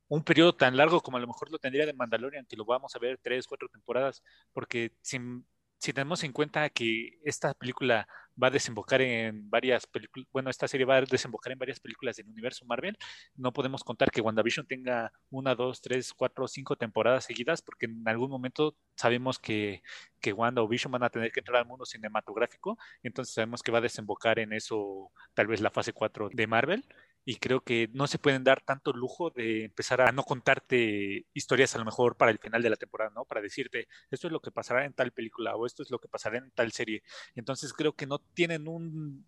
[0.07, 2.95] un periodo tan largo como a lo mejor lo tendría de Mandalorian, que lo vamos
[2.95, 5.45] a ver tres, cuatro temporadas, porque sin
[5.81, 8.07] si tenemos en cuenta que esta película
[8.41, 12.15] va a desembocar en varias películas, bueno, esta serie va a desembocar en varias películas
[12.17, 12.95] del universo Marvel,
[13.35, 18.07] no podemos contar que WandaVision tenga una, dos, tres, cuatro, cinco temporadas seguidas, porque en
[18.07, 19.81] algún momento sabemos que,
[20.19, 23.71] que Wanda o Vision van a tener que entrar al mundo cinematográfico, entonces sabemos que
[23.71, 26.85] va a desembocar en eso tal vez la fase 4 de Marvel
[27.23, 31.75] y creo que no se pueden dar tanto lujo de empezar a no contarte historias
[31.75, 33.25] a lo mejor para el final de la temporada, ¿no?
[33.25, 36.07] Para decirte, esto es lo que pasará en tal película o esto es lo que
[36.07, 37.03] pasará en tal serie.
[37.35, 39.25] Entonces creo que no tienen un,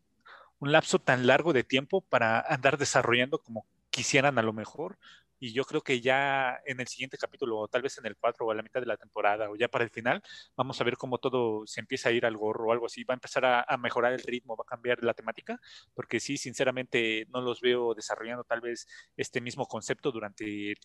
[0.60, 4.98] un lapso tan largo de tiempo para andar desarrollando como quisieran a lo mejor,
[5.44, 8.46] y yo creo que ya en el siguiente capítulo, o tal vez en el 4
[8.46, 10.24] o a la mitad de la temporada, o ya para el final,
[10.56, 13.14] vamos a ver cómo todo se empieza a ir al gorro o algo así, va
[13.14, 15.60] a empezar a, mejorar el ritmo, va a cambiar la temática,
[15.94, 18.88] porque sí, sinceramente no los veo desarrollando tal vez
[19.18, 20.76] este mismo concepto durante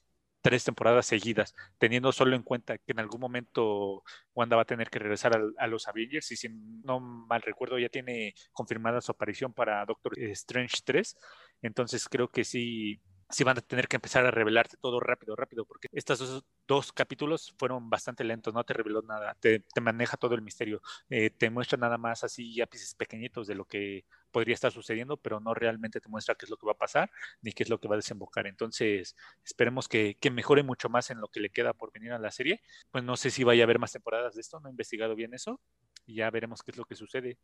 [0.41, 4.03] tres temporadas seguidas, teniendo solo en cuenta que en algún momento
[4.35, 7.79] Wanda va a tener que regresar a, a, los Avengers y si no mal recuerdo
[7.79, 11.17] ya tiene confirmada su aparición para Doctor Strange 3,
[11.63, 13.01] entonces creo que sí
[13.31, 17.55] sí van a tener que empezar a revelarte todo rápido, rápido, porque estos dos, capítulos
[17.59, 21.79] fueron bastante lentos, no te reveló nada, te, maneja todo el misterio, eh, te muestra
[21.79, 26.09] nada más así ápices pequeñitos de lo que podría estar sucediendo, pero no realmente te
[26.09, 27.11] muestra qué es lo que va a pasar
[27.43, 28.47] ni qué es lo que va a desembocar.
[28.47, 32.19] Entonces, esperemos que, que mejore mucho más en lo que le queda por venir a
[32.19, 32.63] la serie.
[32.91, 35.35] Pues no sé si vaya a haber más temporadas de esto, no he investigado bien
[35.35, 35.61] eso,
[36.07, 37.39] y ya veremos qué es lo que sucede.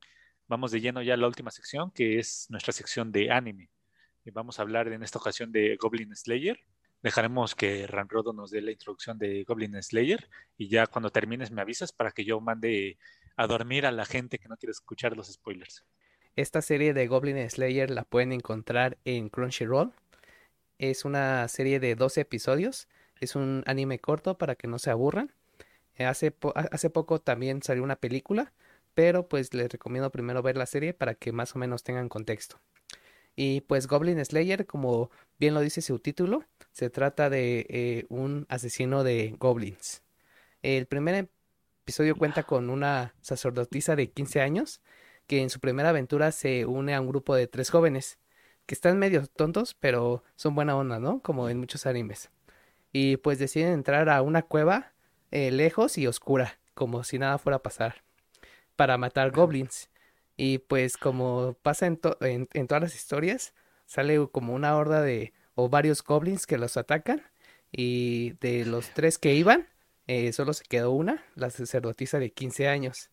[0.46, 3.70] Vamos de lleno ya a la última sección, que es nuestra sección de anime.
[4.24, 6.58] Y vamos a hablar en esta ocasión de Goblin Slayer.
[7.02, 11.60] Dejaremos que Ranrodo nos dé la introducción de Goblin Slayer y ya cuando termines me
[11.60, 12.96] avisas para que yo mande
[13.36, 15.84] a dormir a la gente que no quiere escuchar los spoilers.
[16.36, 19.92] Esta serie de Goblin Slayer la pueden encontrar en Crunchyroll.
[20.78, 22.88] Es una serie de 12 episodios.
[23.20, 25.34] Es un anime corto para que no se aburran.
[25.98, 28.54] Hace, hace poco también salió una película,
[28.94, 32.60] pero pues les recomiendo primero ver la serie para que más o menos tengan contexto.
[33.36, 38.46] Y pues Goblin Slayer, como bien lo dice su título, se trata de eh, un
[38.48, 40.02] asesino de goblins.
[40.62, 41.28] El primer
[41.82, 44.80] episodio cuenta con una sacerdotisa de 15 años
[45.26, 48.18] que en su primera aventura se une a un grupo de tres jóvenes
[48.66, 51.20] que están medio tontos, pero son buena onda, ¿no?
[51.20, 52.30] Como en muchos animes.
[52.92, 54.92] Y pues deciden entrar a una cueva
[55.30, 58.04] eh, lejos y oscura, como si nada fuera a pasar,
[58.76, 59.90] para matar goblins.
[60.36, 63.54] Y pues como pasa en, en, todas las historias,
[63.86, 67.22] sale como una horda de o varios goblins que los atacan.
[67.72, 69.68] Y de los tres que iban,
[70.06, 73.10] eh, solo se quedó una, la sacerdotisa de 15 años.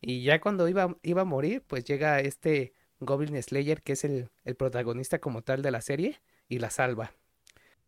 [0.00, 4.30] Y ya cuando iba, iba a morir, pues llega este Goblin Slayer, que es el,
[4.44, 7.12] el protagonista como tal de la serie, y la salva.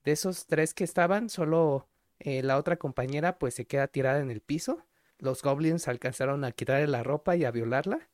[0.05, 1.89] De esos tres que estaban, solo
[2.21, 4.85] eh, la otra compañera pues se queda tirada en el piso.
[5.19, 8.09] Los goblins alcanzaron a quitarle la ropa y a violarla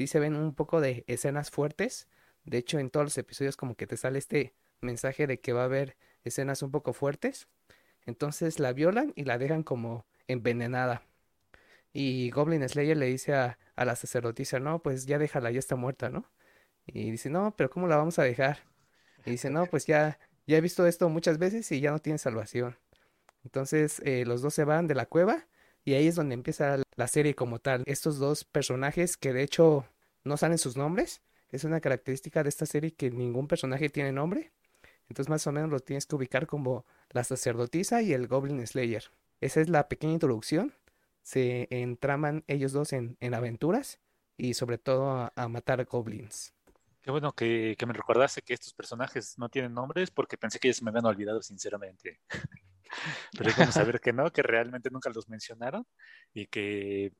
[0.00, 2.08] sí se ven un poco de escenas fuertes.
[2.44, 5.60] De hecho, en todos los episodios como que te sale este mensaje de que va
[5.60, 5.94] a haber
[6.24, 7.48] escenas un poco fuertes.
[8.06, 11.02] Entonces la violan y la dejan como envenenada.
[11.92, 15.76] Y Goblin Slayer le dice a, a la sacerdotisa, no, pues ya déjala, ya está
[15.76, 16.24] muerta, ¿no?
[16.86, 18.60] Y dice, no, pero ¿cómo la vamos a dejar?
[19.26, 22.16] Y dice, no, pues ya, ya he visto esto muchas veces y ya no tiene
[22.16, 22.78] salvación.
[23.44, 25.46] Entonces eh, los dos se van de la cueva
[25.84, 27.82] y ahí es donde empieza la serie como tal.
[27.86, 29.86] Estos dos personajes que de hecho
[30.24, 31.22] no salen sus nombres.
[31.50, 34.52] Es una característica de esta serie que ningún personaje tiene nombre.
[35.08, 39.04] Entonces más o menos lo tienes que ubicar como la sacerdotisa y el Goblin Slayer.
[39.40, 40.74] Esa es la pequeña introducción.
[41.22, 43.98] Se entraman ellos dos en, aventuras
[44.36, 46.54] y sobre todo a, matar goblins.
[47.02, 50.68] Qué bueno que, que, me recordaste que estos personajes no tienen nombres porque pensé que
[50.68, 52.20] ellos me habían olvidado sinceramente.
[53.36, 55.86] Pero es bueno saber que no, que realmente nunca los mencionaron
[56.34, 57.12] y que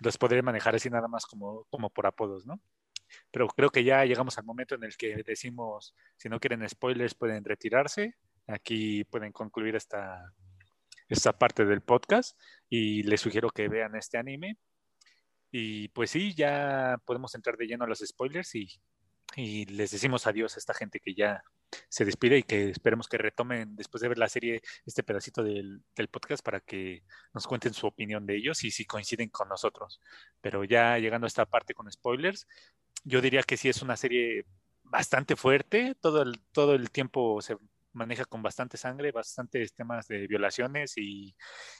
[0.00, 2.60] los podría manejar así nada más como, como por apodos, ¿no?
[3.30, 7.14] Pero creo que ya llegamos al momento en el que decimos, si no quieren spoilers,
[7.14, 8.16] pueden retirarse.
[8.46, 10.32] Aquí pueden concluir esta,
[11.08, 14.58] esta parte del podcast y les sugiero que vean este anime.
[15.50, 18.68] Y pues sí, ya podemos entrar de lleno a los spoilers y,
[19.34, 21.42] y les decimos adiós a esta gente que ya
[21.88, 25.82] se despide y que esperemos que retomen después de ver la serie este pedacito del,
[26.10, 27.02] podcast para que
[27.34, 30.00] nos cuenten su opinión de ellos y si coinciden con nosotros.
[30.40, 32.46] Pero ya llegando a esta parte con spoilers,
[33.04, 34.46] yo diría que sí es una serie
[34.84, 37.56] bastante fuerte, todo el, todo el tiempo se
[37.92, 41.34] maneja con bastante sangre, bastantes temas de violaciones y,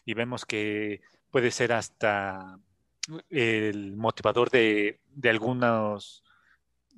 [0.05, 2.59] y vemos que puede ser hasta
[3.31, 6.25] el motivador de, de algunos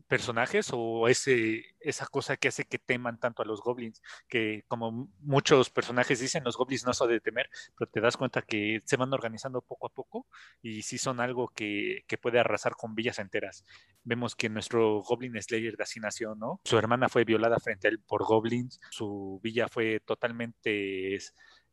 [0.09, 5.11] personajes o ese, esa cosa que hace que teman tanto a los goblins, que como
[5.21, 8.97] muchos personajes dicen, los goblins no son de temer, pero te das cuenta que se
[8.97, 10.27] van organizando poco a poco
[10.63, 13.65] y sí son algo que, que puede arrasar con villas enteras.
[14.03, 16.61] Vemos que nuestro Goblin Slayer de así nació, ¿no?
[16.65, 21.19] Su hermana fue violada frente a él por goblins, su villa fue totalmente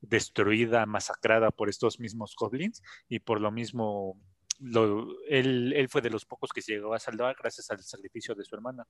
[0.01, 4.19] destruida, masacrada por estos mismos goblins y por lo mismo
[4.59, 8.55] él, fue de los pocos que se llegó a salvar gracias al sacrificio de su
[8.55, 8.87] hermana.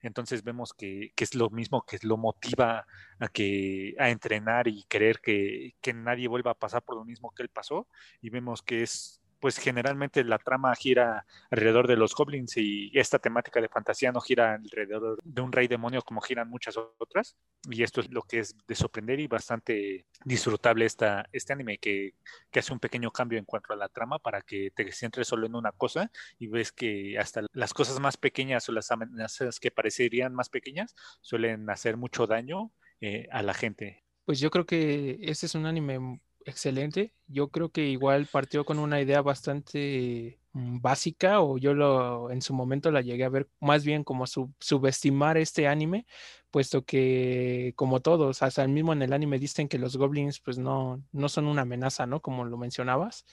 [0.00, 2.86] Entonces vemos que, es lo mismo que lo motiva
[3.18, 7.32] a, que, a entrenar y querer que, que nadie vuelva a pasar por lo mismo
[7.34, 7.88] que él pasó.
[8.20, 13.18] Y vemos que es pues generalmente la trama gira alrededor de los goblins y esta
[13.18, 17.36] temática de fantasía no gira alrededor de un rey demonio como giran muchas otras.
[17.68, 22.14] Y esto es lo que es de sorprender y bastante disfrutable esta, este anime que,
[22.50, 25.46] que hace un pequeño cambio en cuanto a la trama para que te centres solo
[25.46, 29.70] en una cosa y ves que hasta las cosas más pequeñas o las amenazas que
[29.70, 32.72] parecerían más pequeñas suelen hacer mucho daño
[33.02, 34.04] eh, a la gente.
[34.24, 37.14] Pues yo creo que este es un anime excelente.
[37.26, 42.42] Yo creo que igual partió con una idea bastante mm, básica o yo lo en
[42.42, 46.06] su momento la llegué a ver más bien como subestimar este anime,
[46.50, 50.58] puesto que como todos, hasta el mismo en el anime dicen que los goblins pues
[50.58, 52.20] no, no son una amenaza, ¿no?
[52.20, 53.24] Como lo mencionabas.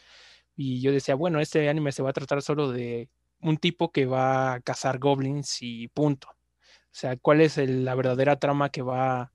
[0.56, 3.10] Y yo decía, bueno, este anime se va a tratar solo de
[3.42, 6.30] un tipo que va a cazar goblins y punto.
[6.30, 9.32] O sea, ¿cuál es la verdadera trama que va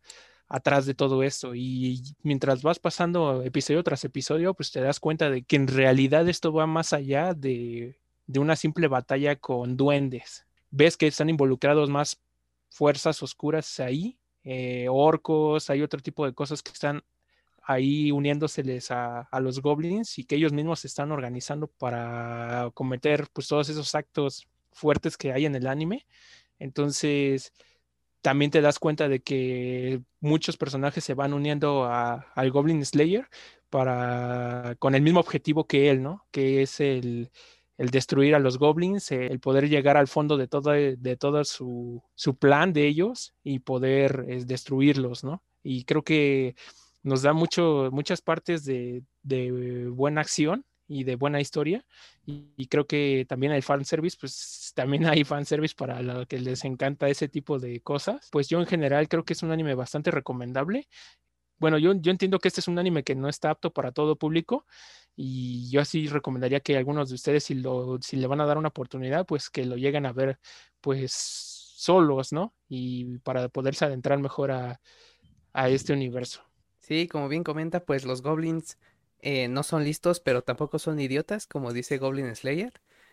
[0.49, 1.55] atrás de todo esto?
[1.55, 6.29] Y mientras vas pasando episodio tras episodio, pues te das cuenta de que en realidad
[6.29, 7.99] esto va más allá de,
[8.37, 10.47] una simple batalla con duendes.
[10.71, 12.21] Ves que están involucrados más
[12.71, 17.03] fuerzas oscuras ahí, eh, orcos, hay otro tipo de cosas que están
[17.63, 23.27] ahí uniéndoseles a, a, los goblins y que ellos mismos se están organizando para cometer
[23.33, 26.07] pues todos esos actos fuertes que hay en el anime.
[26.59, 27.53] Entonces,
[28.27, 33.29] también te das cuenta de que muchos personajes se van uniendo a, al Goblin Slayer
[33.71, 36.27] para, con el mismo objetivo que él, ¿no?
[36.33, 37.31] Que es el,
[37.79, 42.37] el destruir a los goblins, el poder llegar al fondo de todo, de su, su
[42.37, 45.45] plan de ellos y poder es, destruirlos, ¿no?
[45.63, 46.57] Y creo que
[47.05, 51.85] nos da mucho, muchas partes de, de buena acción y de buena historia.
[52.25, 57.09] Y, creo que también hay fanservice, pues también hay fanservice para los que les encanta
[57.09, 58.29] ese tipo de cosas.
[58.31, 60.89] Pues yo en general creo que es un anime bastante recomendable.
[61.59, 64.17] Bueno, yo, yo entiendo que este es un anime que no está apto para todo
[64.17, 64.67] público
[65.17, 68.59] y yo así recomendaría que algunos de ustedes, si, lo, si le van a dar
[68.59, 70.39] una oportunidad, pues que lo lleguen a ver
[70.83, 72.55] pues solos, ¿no?
[72.69, 74.81] Y para poderse adentrar mejor a,
[75.55, 76.43] a este universo.
[76.81, 78.79] Sí, como bien comenta, pues los goblins
[79.21, 82.73] eh, no son listos, pero tampoco son idiotas, como dice Goblin Slayer.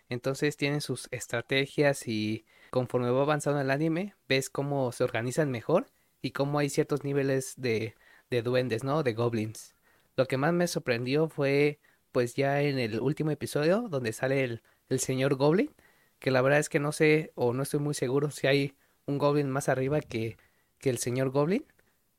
[0.10, 5.88] Entonces tienen sus estrategias y conforme va avanzando el anime, ves cómo se organizan mejor
[6.22, 7.96] y cómo hay ciertos niveles de,
[8.30, 9.04] de duendes, ¿no?
[9.04, 9.76] De goblins.
[10.16, 11.80] Lo que más me sorprendió fue,
[12.12, 15.72] pues ya en el último episodio, donde sale el, el señor Goblin,
[16.20, 18.76] que la verdad es que no sé o no estoy muy seguro si hay
[19.06, 20.38] un Goblin más arriba que,
[20.80, 21.66] que el señor Goblin,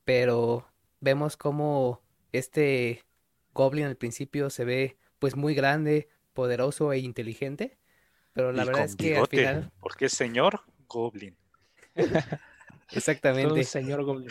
[0.05, 0.67] pero
[1.01, 2.01] vemos como
[2.33, 3.05] este
[3.55, 7.79] Goblin al principio se ve pues muy grande, poderoso e inteligente,
[8.35, 9.73] pero la verdad es que al final...
[9.81, 11.37] Porque es señor Goblin.
[12.91, 13.65] Exactamente.
[13.65, 14.29] señor Goblin.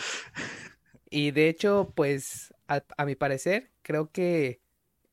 [1.09, 4.61] Y de hecho, pues a, mi parecer, creo que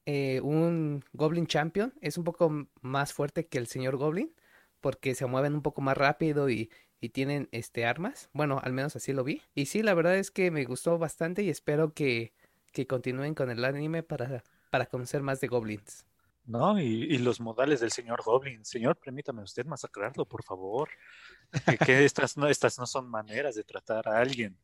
[0.06, 4.34] eh, un Goblin Champion es un poco más fuerte que el señor Goblin,
[4.80, 8.28] porque se mueven un poco más rápido y, y tienen este armas.
[8.32, 9.42] Bueno, al menos así lo vi.
[9.54, 12.32] Y sí, la verdad es que me gustó bastante y espero que
[12.72, 16.06] que continúen con el anime para, para conocer más de goblins.
[16.46, 18.64] No, y, los modales del señor Goblin.
[18.64, 20.88] Señor, permítame usted masacrarlo, por favor.
[21.86, 24.58] Que, estas, no, estas no son maneras de tratar a alguien.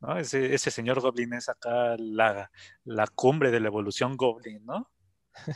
[0.00, 0.18] ¿no?
[0.18, 2.50] Ese, ese señor Goblin es acá la,
[2.84, 4.90] la cumbre de la evolución Goblin, ¿no?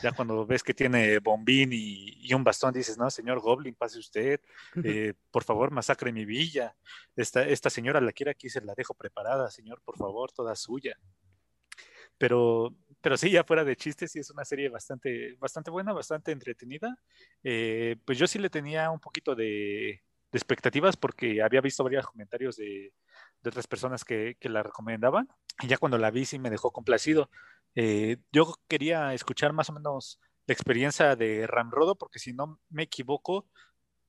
[0.01, 4.39] Ya cuando ves que tiene bombín y, un bastón, dices, no, señor Goblin, pase usted,
[4.83, 6.75] eh, por favor, masacre mi villa.
[7.15, 10.97] Esta, esta señora la quiere aquí, se la dejo preparada, señor, por favor, toda suya.
[12.17, 16.31] Pero, pero sí, ya fuera de chistes, sí es una serie bastante, bastante buena, bastante
[16.31, 16.97] entretenida.
[17.43, 20.01] Eh, pues yo sí le tenía un poquito de,
[20.31, 22.93] expectativas porque había visto varios comentarios de,
[23.45, 25.27] otras personas que, la recomendaban.
[25.61, 27.29] Y ya cuando la vi sí me dejó complacido.
[27.75, 32.83] Eh, yo quería escuchar más o menos la experiencia de Ramrodo, porque si no me
[32.83, 33.47] equivoco,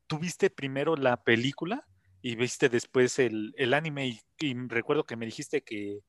[0.07, 1.87] tuviste primero la película
[2.23, 6.01] y viste después el, anime y, recuerdo que me dijiste que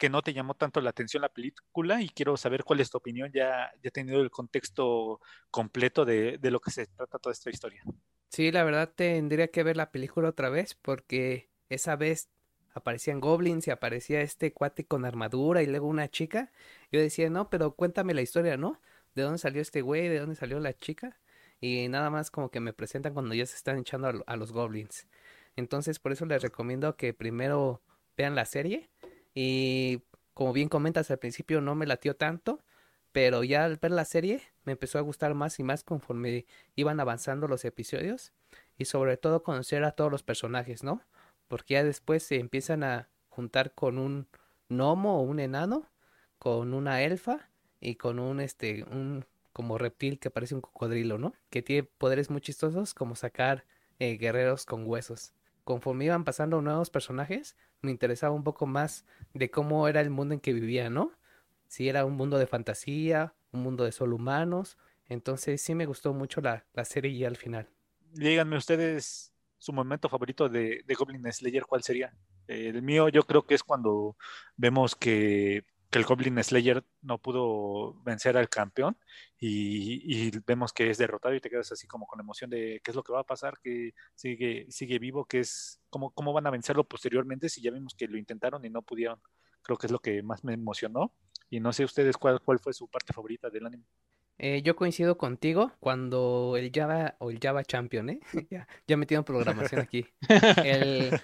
[0.00, 2.96] que no te llamó tanto la atención la película y quiero saber cuál es tu
[2.96, 5.20] opinión ya, ya tenido el contexto
[5.50, 7.82] completo de, de, lo que se trata toda esta historia.
[8.30, 12.30] Sí, la verdad tendría que ver la película otra vez porque esa vez
[12.72, 16.50] aparecían goblins y aparecía este cuate con armadura y luego una chica.
[16.90, 18.80] Yo decía, no, pero cuéntame la historia, ¿no?
[19.14, 20.08] ¿De dónde salió este güey?
[20.08, 21.20] ¿De dónde salió la chica?
[21.60, 24.50] Y nada más como que me presentan cuando ya se están echando a, a los
[24.50, 25.06] goblins.
[25.56, 27.82] Entonces por eso les recomiendo que primero
[28.16, 28.88] vean la serie
[29.34, 30.02] y
[30.34, 32.60] como bien comentas al principio no me latió tanto,
[33.12, 37.00] pero ya al ver la serie me empezó a gustar más y más conforme iban
[37.00, 38.32] avanzando los episodios
[38.78, 41.02] y sobre todo conocer a todos los personajes, ¿no?
[41.48, 44.28] Porque ya después se empiezan a juntar con un
[44.68, 45.90] gnomo o un enano,
[46.38, 47.50] con una elfa
[47.80, 51.34] y con un este un como reptil que parece un cocodrilo, ¿no?
[51.50, 53.66] Que tiene poderes muy chistosos como sacar
[53.98, 55.34] eh, guerreros con huesos
[55.70, 60.34] conforme iban pasando nuevos personajes, me interesaba un poco más de cómo era el mundo
[60.34, 61.12] en que vivía, ¿no?
[61.68, 64.76] Si era un mundo de fantasía, un mundo de solo humanos.
[65.08, 67.68] Entonces sí me gustó mucho la, serie y al final.
[68.12, 72.14] Díganme ustedes su momento favorito de, Goblin Slayer, ¿cuál sería?
[72.48, 74.16] el mío yo creo que es cuando
[74.56, 78.96] vemos que que el Goblin Slayer no pudo vencer al campeón
[79.38, 82.94] y, vemos que es derrotado y te quedas así como con emoción de qué es
[82.94, 86.50] lo que va a pasar, que sigue, sigue vivo, que es cómo, cómo van a
[86.50, 89.20] vencerlo posteriormente si ya vimos que lo intentaron y no pudieron.
[89.62, 91.12] Creo que es lo que más me emocionó.
[91.50, 93.84] Y no sé ustedes cuál, cuál fue su parte favorita del anime.
[94.38, 98.20] Eh, yo coincido contigo cuando el Java o el Java Champion, ¿eh?
[98.50, 100.06] ya, ya metieron programación aquí.
[100.64, 101.20] El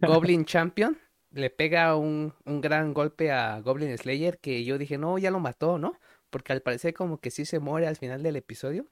[0.00, 0.98] Goblin Champion
[1.30, 5.40] le pega un, un, gran golpe a Goblin Slayer que yo dije, no, ya lo
[5.40, 5.98] mató, ¿no?
[6.30, 8.86] Porque al parecer como que sí se muere al final del episodio,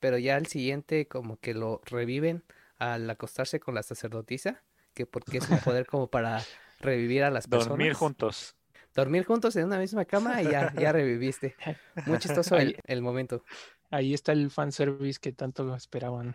[0.00, 2.44] pero ya al siguiente como que lo reviven
[2.78, 4.62] al acostarse con la sacerdotisa,
[4.94, 6.42] que porque es un poder como para
[6.80, 7.70] revivir a las personas.
[7.70, 8.54] Dormir juntos.
[8.94, 11.54] Dormir juntos en una misma cama y ya, ya reviviste.
[12.06, 13.44] Muy chistoso el, el momento.
[13.90, 16.34] Ahí está el fanservice que tanto esperaban.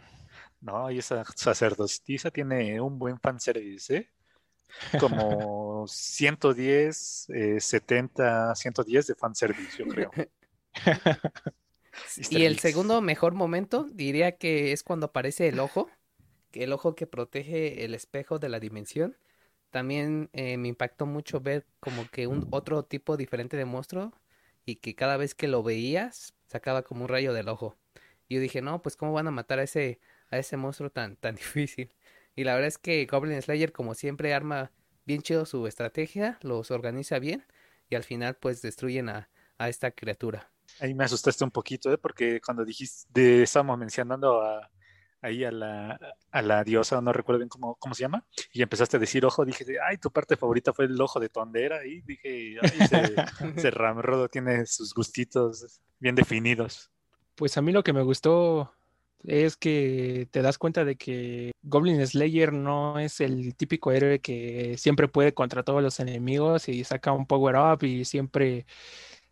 [0.62, 4.10] No, y esa sacerdotisa tiene un buen fanservice, ¿eh?
[5.00, 7.28] Como 110,
[7.60, 10.12] 70, 110 de fanservice, yo creo.
[12.30, 15.90] y el segundo mejor momento diría que es cuando aparece el ojo,
[16.52, 19.18] que el ojo que protege el espejo de la dimensión.
[19.70, 24.14] También eh, me impactó mucho ver como que un otro tipo diferente de monstruo
[24.66, 27.76] y que cada vez que lo veías sacaba como un rayo del ojo.
[28.28, 30.00] Y yo dije, no, pues cómo van a matar a ese,
[30.30, 31.92] a ese monstruo tan, tan difícil.
[32.36, 34.72] Y la verdad es que Goblin Slayer, como siempre, arma
[35.06, 37.46] bien chido su estrategia, los organiza bien
[37.90, 40.52] y al final pues destruyen a, a esta criatura.
[40.80, 41.98] Ahí me asustaste un poquito, ¿eh?
[41.98, 44.72] porque cuando dijiste, de, estábamos mencionando a,
[45.22, 46.00] ahí a la,
[46.32, 49.46] a la diosa, no recuerdo bien cómo, cómo se llama, y empezaste a decir ojo,
[49.46, 53.16] dije, ay, tu parte favorita fue el ojo de Tondera, y dije, ay, ese,
[53.56, 56.92] ese Ramrodo tiene sus gustitos bien definidos.
[57.36, 58.74] Pues a mí lo que me gustó
[59.24, 64.76] es que te das cuenta de que Goblin Slayer no es el típico héroe que
[64.78, 68.66] siempre puede contra todos los enemigos y saca un power up y siempre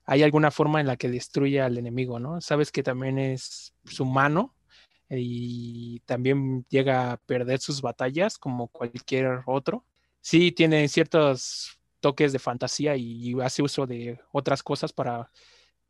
[0.06, 2.42] hay alguna forma en la que destruye al enemigo, ¿no?
[2.42, 4.56] Sabes que también es humano
[5.10, 9.86] y también llega a perder sus batallas como cualquier otro.
[10.22, 15.32] Sí tiene ciertos toques de fantasía y hace uso de otras cosas para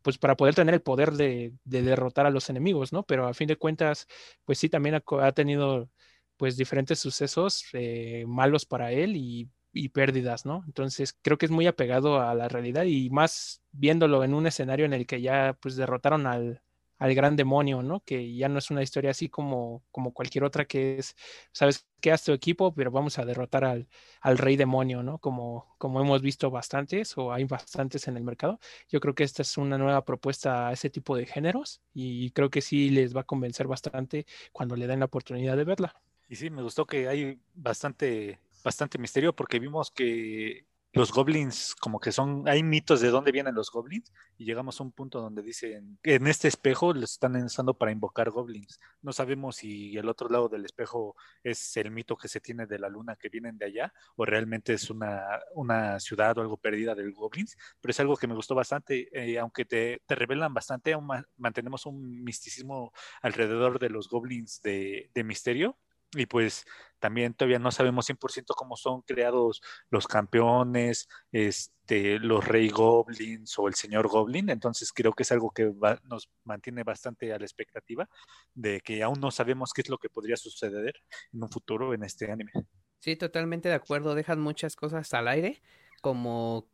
[0.02, 3.04] pues para poder tener el poder de, derrotar a los enemigos, ¿no?
[3.04, 4.08] Pero a fin de cuentas,
[4.45, 5.89] pues sí, también ha, tenido
[6.38, 10.64] pues diferentes sucesos eh, malos para él y, y, pérdidas, ¿no?
[10.68, 14.86] Entonces creo que es muy apegado a la realidad y más viéndolo en un escenario
[14.86, 16.62] en el que ya pues derrotaron al,
[17.02, 18.04] al gran demonio, ¿no?
[18.06, 21.16] Que ya no es una historia así como, como cualquier otra que es,
[21.52, 23.88] sabes, quedas tu equipo, pero vamos a derrotar al,
[24.22, 25.18] al, rey demonio, ¿no?
[25.18, 28.60] Como, como hemos visto bastantes o hay bastantes en el mercado.
[28.88, 32.52] Yo creo que esta es una nueva propuesta a ese tipo de géneros y creo
[32.52, 35.99] que sí les va a convencer bastante cuando le den la oportunidad de verla.
[36.30, 41.99] Y sí, me gustó que hay bastante, bastante misterio porque vimos que los goblins como
[41.99, 45.41] que son, hay mitos de dónde vienen los goblins y llegamos a un punto donde
[45.41, 48.79] dicen en este espejo lo están usando para invocar goblins.
[49.01, 52.79] No sabemos si el otro lado del espejo es el mito que se tiene de
[52.79, 55.21] la luna que vienen de allá o realmente es una,
[55.55, 59.39] una ciudad o algo perdida del goblins, pero es algo que me gustó bastante, eh,
[59.39, 65.23] aunque te, te, revelan bastante, aún mantenemos un misticismo alrededor de los goblins de, de
[65.23, 65.77] misterio
[66.14, 66.66] y pues
[66.99, 73.68] también todavía no sabemos 100% cómo son creados los campeones, este, los rey goblins o
[73.68, 78.07] el señor goblin, entonces creo que es algo que nos mantiene bastante a la expectativa
[78.53, 80.95] de que aún no sabemos qué es lo que podría suceder
[81.34, 82.51] en un futuro en este anime.
[82.99, 85.62] Sí, totalmente de acuerdo, dejan muchas cosas al aire,
[86.01, 86.68] como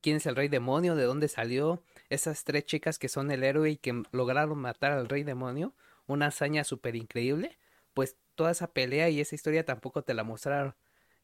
[0.00, 3.70] quién es el rey demonio, de dónde salió, esas tres chicas que son el héroe
[3.70, 5.74] y que lograron matar al rey demonio,
[6.06, 7.58] una hazaña súper increíble,
[7.92, 10.74] pues toda esa pelea y esa historia tampoco te la mostraron.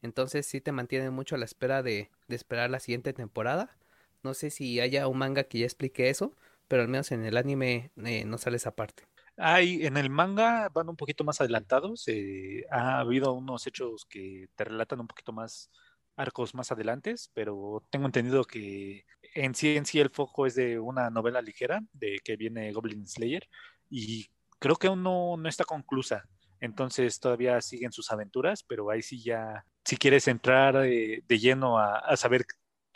[0.01, 3.77] Entonces sí te mantiene mucho a la espera de, de esperar la siguiente temporada.
[4.23, 6.35] No sé si haya un manga que ya explique eso,
[6.67, 9.03] pero al menos en el anime eh, no sale esa parte.
[9.37, 12.03] Hay, en el manga van un poquito más adelantados.
[12.07, 15.71] Eh, ha habido unos hechos que te relatan un poquito más
[16.15, 20.79] arcos más adelantes, pero tengo entendido que en sí en sí el foco es de
[20.79, 23.47] una novela ligera de que viene Goblin Slayer
[23.89, 24.27] y
[24.59, 26.27] creo que aún no, no está conclusa.
[26.61, 32.15] Entonces todavía siguen sus aventuras, pero ahí sí ya, si quieres entrar de, lleno a,
[32.15, 32.45] saber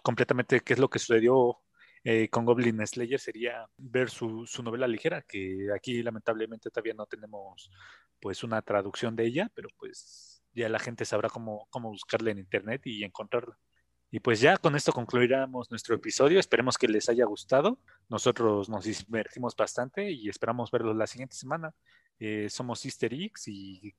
[0.03, 1.57] completamente qué es lo que sucedió
[2.03, 7.71] eh, con Goblin Slayer, sería ver su, novela ligera, que aquí lamentablemente todavía no tenemos
[8.21, 12.39] pues una traducción de ella, pero pues ya la gente sabrá cómo, cómo buscarla en
[12.39, 13.57] internet y encontrarla.
[14.11, 16.39] Y pues ya con esto concluiremos nuestro episodio.
[16.39, 17.79] Esperemos que les haya gustado.
[18.07, 21.73] Nosotros nos divertimos bastante y esperamos verlos la siguiente semana.
[22.19, 23.95] Eh, somos Sister X y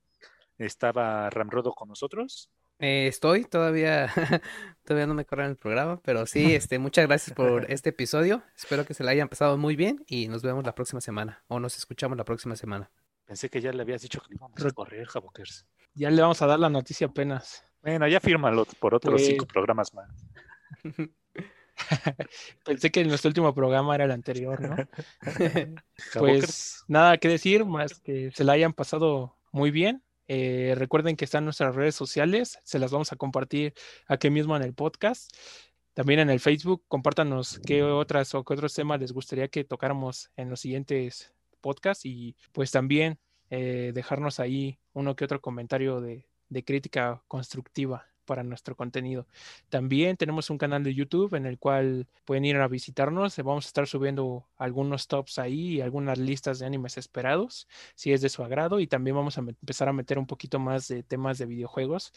[0.59, 2.51] estaba Ramrodo con nosotros.
[2.79, 4.13] Eh, estoy todavía,
[4.85, 8.43] todavía no me corren el programa, pero sí, este, muchas gracias por este episodio.
[8.57, 11.61] Espero que se la hayan pasado muy bien y nos vemos la próxima semana o
[11.61, 12.91] nos escuchamos la próxima semana.
[13.25, 15.67] Pensé que ya le habías dicho que íbamos a correr, Javokers.
[15.95, 17.65] Ya le vamos a dar la noticia apenas.
[17.83, 20.09] Bueno, ya fírmalo por otros cinco programas más.
[22.65, 24.77] Pensé que nuestro último programa era el anterior, ¿no?
[26.19, 30.03] Pues nada que decir, más que se la hayan pasado muy bien.
[30.29, 33.75] Eh, recuerden que están nuestras redes sociales, se las vamos a compartir
[34.09, 35.33] aquí mismo en el podcast.
[35.95, 40.31] También en el Facebook, compártanos qué otras o qué otros temas les gustaría que tocáramos
[40.37, 43.19] en los siguientes podcasts y pues también
[43.49, 49.27] eh, dejarnos ahí uno que otro comentario de, de crítica constructiva para nuestro contenido.
[49.71, 53.37] También tenemos un canal de YouTube en el cual pueden ir a visitarnos.
[53.39, 58.21] Vamos a estar subiendo algunos tops ahí y algunas listas de animes esperados, si es
[58.21, 58.81] de su agrado.
[58.81, 62.13] Y también vamos a empezar a meter un poquito más de temas de videojuegos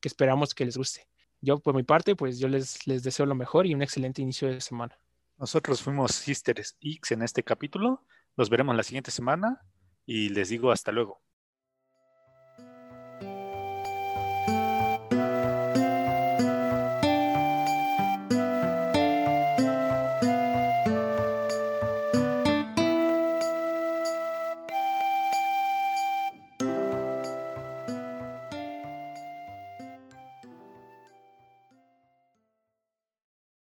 [0.00, 1.08] que esperamos que les guste.
[1.40, 4.48] Yo, por mi parte, pues yo les, les deseo lo mejor y un excelente inicio
[4.48, 4.98] de semana.
[5.38, 8.04] Nosotros fuimos Sisters X en este capítulo.
[8.36, 9.60] Los veremos la siguiente semana
[10.06, 11.23] y les digo hasta luego.